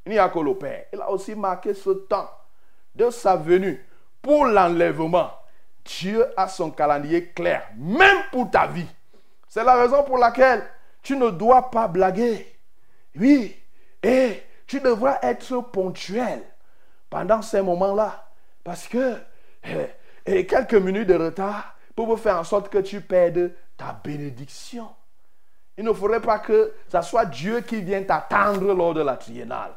Il 0.06 0.12
n'y 0.12 0.18
a 0.18 0.30
que 0.30 0.38
le 0.38 0.54
Père. 0.54 0.86
Il 0.90 1.02
a 1.02 1.10
aussi 1.10 1.34
marqué 1.34 1.74
ce 1.74 1.90
temps 1.90 2.30
de 2.94 3.10
sa 3.10 3.36
venue 3.36 3.86
pour 4.22 4.46
l'enlèvement. 4.46 5.30
Dieu 5.84 6.26
a 6.38 6.48
son 6.48 6.70
calendrier 6.70 7.26
clair, 7.26 7.68
même 7.76 8.22
pour 8.32 8.50
ta 8.50 8.68
vie. 8.68 8.88
C'est 9.50 9.64
la 9.64 9.74
raison 9.74 10.02
pour 10.02 10.16
laquelle 10.16 10.66
tu 11.02 11.14
ne 11.14 11.28
dois 11.28 11.70
pas 11.70 11.88
blaguer. 11.88 12.58
Oui, 13.14 13.54
et 14.02 14.42
tu 14.66 14.80
devras 14.80 15.18
être 15.20 15.60
ponctuel 15.60 16.42
pendant 17.14 17.42
ces 17.42 17.62
moments-là. 17.62 18.24
Parce 18.64 18.88
que 18.88 19.14
eh, 19.62 19.86
et 20.26 20.46
quelques 20.46 20.74
minutes 20.74 21.06
de 21.06 21.14
retard 21.14 21.76
pour 21.94 22.18
faire 22.18 22.40
en 22.40 22.42
sorte 22.42 22.68
que 22.68 22.78
tu 22.78 23.00
perdes 23.02 23.52
ta 23.76 23.96
bénédiction. 24.02 24.88
Il 25.78 25.84
ne 25.84 25.92
faudrait 25.92 26.20
pas 26.20 26.40
que 26.40 26.72
ce 26.90 27.02
soit 27.02 27.26
Dieu 27.26 27.60
qui 27.60 27.82
vienne 27.82 28.04
t'attendre 28.04 28.74
lors 28.74 28.94
de 28.94 29.02
la 29.02 29.16
triennale. 29.16 29.70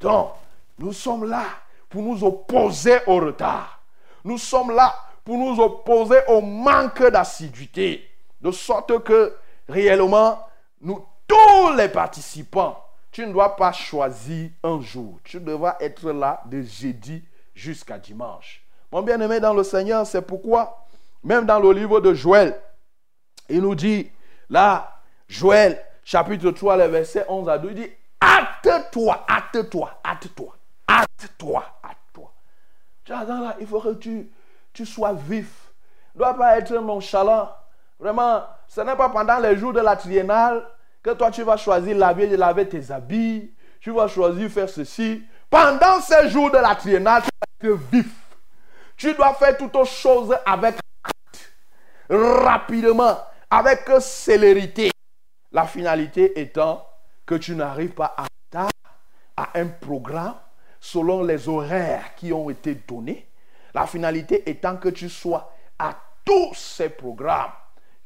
Donc, 0.00 0.30
nous 0.78 0.94
sommes 0.94 1.28
là 1.28 1.44
pour 1.90 2.00
nous 2.00 2.24
opposer 2.24 2.96
au 3.06 3.16
retard. 3.16 3.82
Nous 4.24 4.38
sommes 4.38 4.74
là 4.74 4.94
pour 5.22 5.36
nous 5.36 5.62
opposer 5.62 6.20
au 6.28 6.40
manque 6.40 7.06
d'assiduité. 7.10 8.08
De 8.40 8.50
sorte 8.50 9.04
que 9.04 9.34
réellement, 9.68 10.38
nous, 10.80 11.04
tous 11.26 11.74
les 11.76 11.90
participants, 11.90 12.82
tu 13.18 13.26
ne 13.26 13.32
dois 13.32 13.56
pas 13.56 13.72
choisir 13.72 14.48
un 14.62 14.80
jour. 14.80 15.18
Tu 15.24 15.40
devras 15.40 15.76
être 15.80 16.12
là 16.12 16.40
de 16.46 16.62
jeudi 16.62 17.20
jusqu'à 17.52 17.98
dimanche. 17.98 18.64
Mon 18.92 19.02
bien-aimé 19.02 19.40
dans 19.40 19.54
le 19.54 19.64
Seigneur, 19.64 20.06
c'est 20.06 20.22
pourquoi, 20.22 20.86
même 21.24 21.44
dans 21.44 21.58
le 21.58 21.72
livre 21.72 21.98
de 21.98 22.14
Joël, 22.14 22.56
il 23.48 23.62
nous 23.62 23.74
dit, 23.74 24.08
là, 24.48 25.00
Joël, 25.26 25.84
chapitre 26.04 26.52
3, 26.52 26.76
le 26.76 26.84
verset 26.84 27.24
11 27.28 27.48
à 27.48 27.58
12, 27.58 27.72
il 27.72 27.82
dit, 27.82 27.90
hâte-toi, 28.22 29.26
hâte-toi, 29.28 30.00
hâte-toi, 30.06 30.56
hâte-toi, 30.88 31.64
hâte-toi. 31.84 32.32
là, 33.08 33.56
il 33.58 33.66
faut 33.66 33.80
que 33.80 33.94
tu, 33.94 34.30
tu 34.72 34.86
sois 34.86 35.14
vif. 35.14 35.72
Tu 36.12 36.18
ne 36.18 36.20
dois 36.20 36.34
pas 36.34 36.56
être 36.56 36.72
nonchalant. 36.72 37.50
Vraiment, 37.98 38.44
ce 38.68 38.80
n'est 38.80 38.94
pas 38.94 39.08
pendant 39.08 39.40
les 39.40 39.56
jours 39.56 39.72
de 39.72 39.80
la 39.80 39.96
triennale 39.96 40.64
toi 41.12 41.30
tu 41.30 41.42
vas 41.42 41.56
choisir 41.56 41.96
laver, 41.96 42.36
laver 42.36 42.68
tes 42.68 42.90
habits, 42.90 43.52
tu 43.80 43.90
vas 43.90 44.08
choisir 44.08 44.50
faire 44.50 44.68
ceci. 44.68 45.22
Pendant 45.50 46.00
ces 46.00 46.28
jours 46.28 46.50
de 46.50 46.58
la 46.58 46.74
triennale, 46.74 47.22
tu 47.22 47.66
dois 47.66 47.74
être 47.74 47.80
vif. 47.90 48.12
Tu 48.96 49.14
dois 49.14 49.34
faire 49.34 49.56
toutes 49.56 49.84
choses 49.84 50.36
avec 50.44 50.74
rapidement, 52.10 53.18
avec 53.50 53.88
célérité. 54.00 54.90
La 55.52 55.64
finalité 55.64 56.38
étant 56.40 56.86
que 57.24 57.36
tu 57.36 57.54
n'arrives 57.54 57.92
pas 57.92 58.14
à 58.16 58.28
à 59.38 59.50
un 59.54 59.68
programme 59.68 60.34
selon 60.80 61.22
les 61.22 61.48
horaires 61.48 62.14
qui 62.16 62.32
ont 62.32 62.50
été 62.50 62.74
donnés. 62.74 63.28
La 63.72 63.86
finalité 63.86 64.50
étant 64.50 64.76
que 64.76 64.88
tu 64.88 65.08
sois 65.08 65.54
à 65.78 65.96
tous 66.24 66.54
ces 66.54 66.88
programmes 66.88 67.52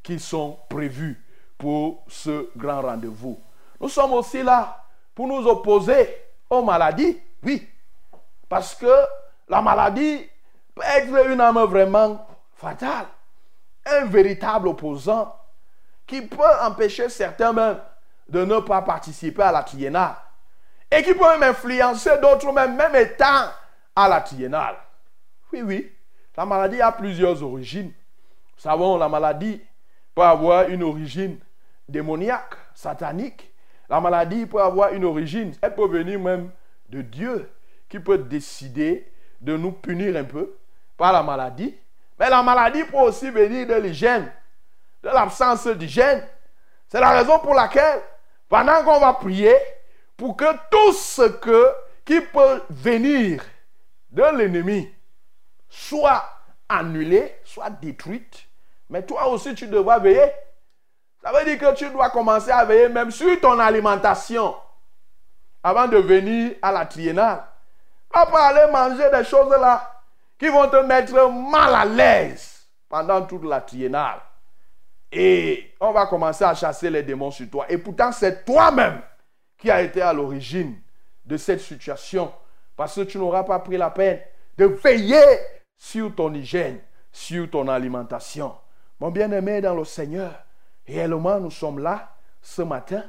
qui 0.03 0.19
sont 0.19 0.59
prévus 0.69 1.22
pour 1.63 2.03
ce 2.09 2.49
grand 2.57 2.81
rendez-vous. 2.81 3.39
Nous 3.79 3.87
sommes 3.87 4.11
aussi 4.11 4.43
là 4.43 4.83
pour 5.15 5.27
nous 5.27 5.47
opposer 5.47 6.13
aux 6.49 6.61
maladies, 6.61 7.17
oui. 7.41 7.65
Parce 8.49 8.75
que 8.75 8.93
la 9.47 9.61
maladie 9.61 10.29
peut 10.75 10.81
être 10.83 11.29
une 11.29 11.39
âme 11.39 11.63
vraiment 11.63 12.27
fatale, 12.53 13.05
un 13.85 14.03
véritable 14.03 14.67
opposant 14.67 15.33
qui 16.05 16.21
peut 16.23 16.43
empêcher 16.61 17.07
certains 17.07 17.53
même 17.53 17.79
de 18.27 18.43
ne 18.43 18.59
pas 18.59 18.81
participer 18.81 19.43
à 19.43 19.53
la 19.53 19.63
triennale 19.63 20.15
et 20.91 21.01
qui 21.01 21.13
peut 21.13 21.29
même 21.39 21.43
influencer 21.43 22.17
d'autres 22.21 22.51
même, 22.51 22.75
même 22.75 22.95
étant 22.97 23.47
à 23.95 24.09
la 24.09 24.19
triennale. 24.19 24.75
Oui, 25.53 25.61
oui, 25.61 25.93
la 26.35 26.45
maladie 26.45 26.81
a 26.81 26.91
plusieurs 26.91 27.41
origines. 27.41 27.93
Savons, 28.57 28.97
la 28.97 29.07
maladie 29.07 29.61
peut 30.13 30.23
avoir 30.23 30.67
une 30.67 30.83
origine 30.83 31.39
démoniaque, 31.87 32.55
satanique. 32.73 33.53
La 33.89 33.99
maladie 33.99 34.45
peut 34.45 34.61
avoir 34.61 34.93
une 34.93 35.05
origine, 35.05 35.53
elle 35.61 35.75
peut 35.75 35.87
venir 35.87 36.19
même 36.19 36.51
de 36.89 37.01
Dieu, 37.01 37.49
qui 37.89 37.99
peut 37.99 38.17
décider 38.17 39.11
de 39.41 39.57
nous 39.57 39.71
punir 39.71 40.15
un 40.15 40.23
peu 40.23 40.55
par 40.97 41.11
la 41.13 41.21
maladie. 41.21 41.75
Mais 42.19 42.29
la 42.29 42.41
maladie 42.41 42.83
peut 42.85 42.97
aussi 42.97 43.29
venir 43.29 43.67
de 43.67 43.73
l'hygiène, 43.75 44.31
de 45.03 45.09
l'absence 45.09 45.67
d'hygiène. 45.67 46.23
C'est 46.87 46.99
la 46.99 47.11
raison 47.11 47.39
pour 47.39 47.53
laquelle, 47.53 48.01
pendant 48.47 48.83
qu'on 48.83 48.99
va 48.99 49.13
prier, 49.13 49.55
pour 50.15 50.37
que 50.37 50.45
tout 50.69 50.93
ce 50.93 51.23
que, 51.23 51.67
qui 52.05 52.21
peut 52.21 52.61
venir 52.69 53.43
de 54.11 54.23
l'ennemi 54.37 54.89
soit 55.69 56.23
annulé, 56.69 57.35
soit 57.43 57.69
détruit, 57.69 58.27
mais 58.89 59.03
toi 59.03 59.27
aussi 59.27 59.55
tu 59.55 59.67
devras 59.67 59.99
veiller. 59.99 60.31
Ça 61.23 61.31
veut 61.31 61.45
dire 61.45 61.57
que 61.57 61.73
tu 61.75 61.89
dois 61.89 62.09
commencer 62.09 62.51
à 62.51 62.65
veiller 62.65 62.89
même 62.89 63.09
sur 63.09 63.39
ton 63.39 63.57
alimentation 63.57 64.55
avant 65.63 65.87
de 65.87 65.97
venir 65.97 66.55
à 66.61 66.71
la 66.71 66.85
triennale. 66.85 67.43
Pas 68.11 68.25
pour 68.25 68.37
aller 68.37 68.69
manger 68.71 69.09
des 69.09 69.23
choses 69.23 69.49
là 69.51 70.01
qui 70.37 70.49
vont 70.49 70.67
te 70.67 70.75
mettre 70.85 71.29
mal 71.31 71.73
à 71.73 71.85
l'aise 71.85 72.67
pendant 72.89 73.21
toute 73.25 73.45
la 73.45 73.61
triennale. 73.61 74.19
Et 75.11 75.73
on 75.79 75.93
va 75.93 76.07
commencer 76.07 76.43
à 76.43 76.53
chasser 76.53 76.89
les 76.89 77.03
démons 77.03 77.31
sur 77.31 77.49
toi. 77.49 77.65
Et 77.69 77.77
pourtant, 77.77 78.11
c'est 78.11 78.43
toi-même 78.43 79.01
qui 79.57 79.71
a 79.71 79.81
été 79.81 80.01
à 80.01 80.11
l'origine 80.11 80.75
de 81.23 81.37
cette 81.37 81.61
situation. 81.61 82.33
Parce 82.75 82.95
que 82.95 83.01
tu 83.01 83.17
n'auras 83.17 83.43
pas 83.43 83.59
pris 83.59 83.77
la 83.77 83.91
peine 83.91 84.19
de 84.57 84.65
veiller 84.65 85.23
sur 85.77 86.13
ton 86.13 86.33
hygiène, 86.33 86.79
sur 87.11 87.49
ton 87.49 87.67
alimentation. 87.69 88.55
Mon 88.99 89.11
bien-aimé 89.11 89.61
dans 89.61 89.75
le 89.75 89.85
Seigneur, 89.85 90.33
réellement 90.87 91.39
nous 91.39 91.51
sommes 91.51 91.79
là 91.79 92.15
ce 92.41 92.61
matin 92.61 93.03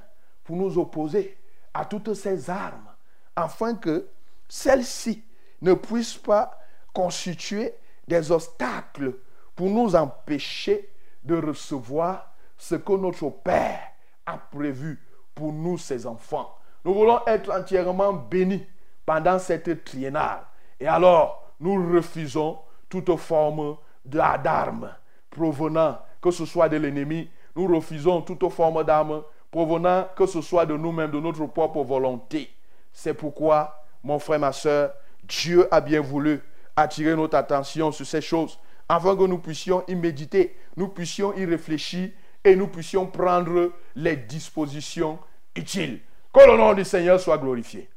pour 0.45 0.57
nous 0.57 0.79
opposer 0.79 1.39
à 1.73 1.85
toutes 1.85 2.15
ces 2.15 2.49
armes, 2.49 2.91
afin 3.35 3.75
que 3.75 4.07
celles-ci 4.49 5.25
ne 5.63 5.75
puissent 5.75 6.19
pas 6.19 6.59
constituer 6.93 7.75
des 8.07 8.31
obstacles 8.31 9.15
pour 9.57 9.69
nous 9.69 9.97
empêcher 9.97 10.91
de 11.25 11.37
recevoir 11.37 12.35
ce 12.57 12.75
que 12.77 12.93
notre 12.93 13.31
Père 13.31 13.81
a 14.27 14.39
prévu 14.39 15.01
pour 15.35 15.53
nous, 15.53 15.79
ses 15.79 16.07
enfants. 16.07 16.57
Nous 16.85 16.95
voulons 16.95 17.21
être 17.27 17.51
entièrement 17.51 18.13
bénis 18.13 18.67
pendant 19.05 19.39
cette 19.39 19.85
triennale. 19.85 20.43
Et 20.79 20.87
alors, 20.87 21.53
nous 21.61 21.95
refusons 21.95 22.59
toute 22.89 23.17
forme 23.17 23.77
d'armes 24.05 24.95
provenant, 25.31 25.99
que 26.21 26.31
ce 26.31 26.45
soit 26.45 26.69
de 26.69 26.77
l'ennemi. 26.77 27.29
Nous 27.57 27.67
refusons 27.67 28.23
toute 28.23 28.49
forme 28.51 28.83
d'armes 28.85 29.23
provenant, 29.51 30.09
que 30.17 30.27
ce 30.27 30.41
soit 30.41 30.67
de 30.67 30.77
nous-mêmes, 30.77 31.11
de 31.11 31.21
notre 31.21 31.47
propre 31.47 31.83
volonté. 31.85 32.51
C'est 32.93 33.15
pourquoi, 33.15 33.85
mon 34.03 34.19
frère, 34.19 34.41
ma 34.41 34.53
soeur, 34.53 34.93
Dieu 35.23 35.69
a 35.71 35.81
bien 35.81 36.01
voulu 36.01 36.41
attirer 36.77 37.15
notre 37.15 37.37
attention 37.37 37.93
sur 37.93 38.07
ces 38.07 38.21
choses, 38.21 38.59
afin 38.89 39.17
que 39.17 39.25
nous 39.25 39.39
puissions 39.39 39.85
y 39.87 39.95
méditer, 39.95 40.57
nous 40.77 40.89
puissions 40.89 41.35
y 41.37 41.45
réfléchir 41.45 42.11
et 42.45 42.57
nous 42.57 42.67
puissions 42.67 43.07
prendre 43.07 43.73
les 43.95 44.17
dispositions 44.17 45.19
utiles. 45.57 46.01
Que 46.33 46.51
le 46.51 46.57
nom 46.57 46.75
du 46.75 46.85
Seigneur 46.85 47.21
soit 47.21 47.39
glorifié. 47.39 47.89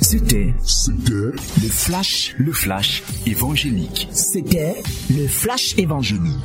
C'était 0.00 0.54
C'était 0.62 1.12
le 1.12 1.68
flash, 1.68 2.34
le 2.38 2.52
flash 2.52 3.02
évangélique. 3.26 4.08
C'était 4.12 4.82
le 5.10 5.26
flash 5.26 5.76
évangélique. 5.78 6.44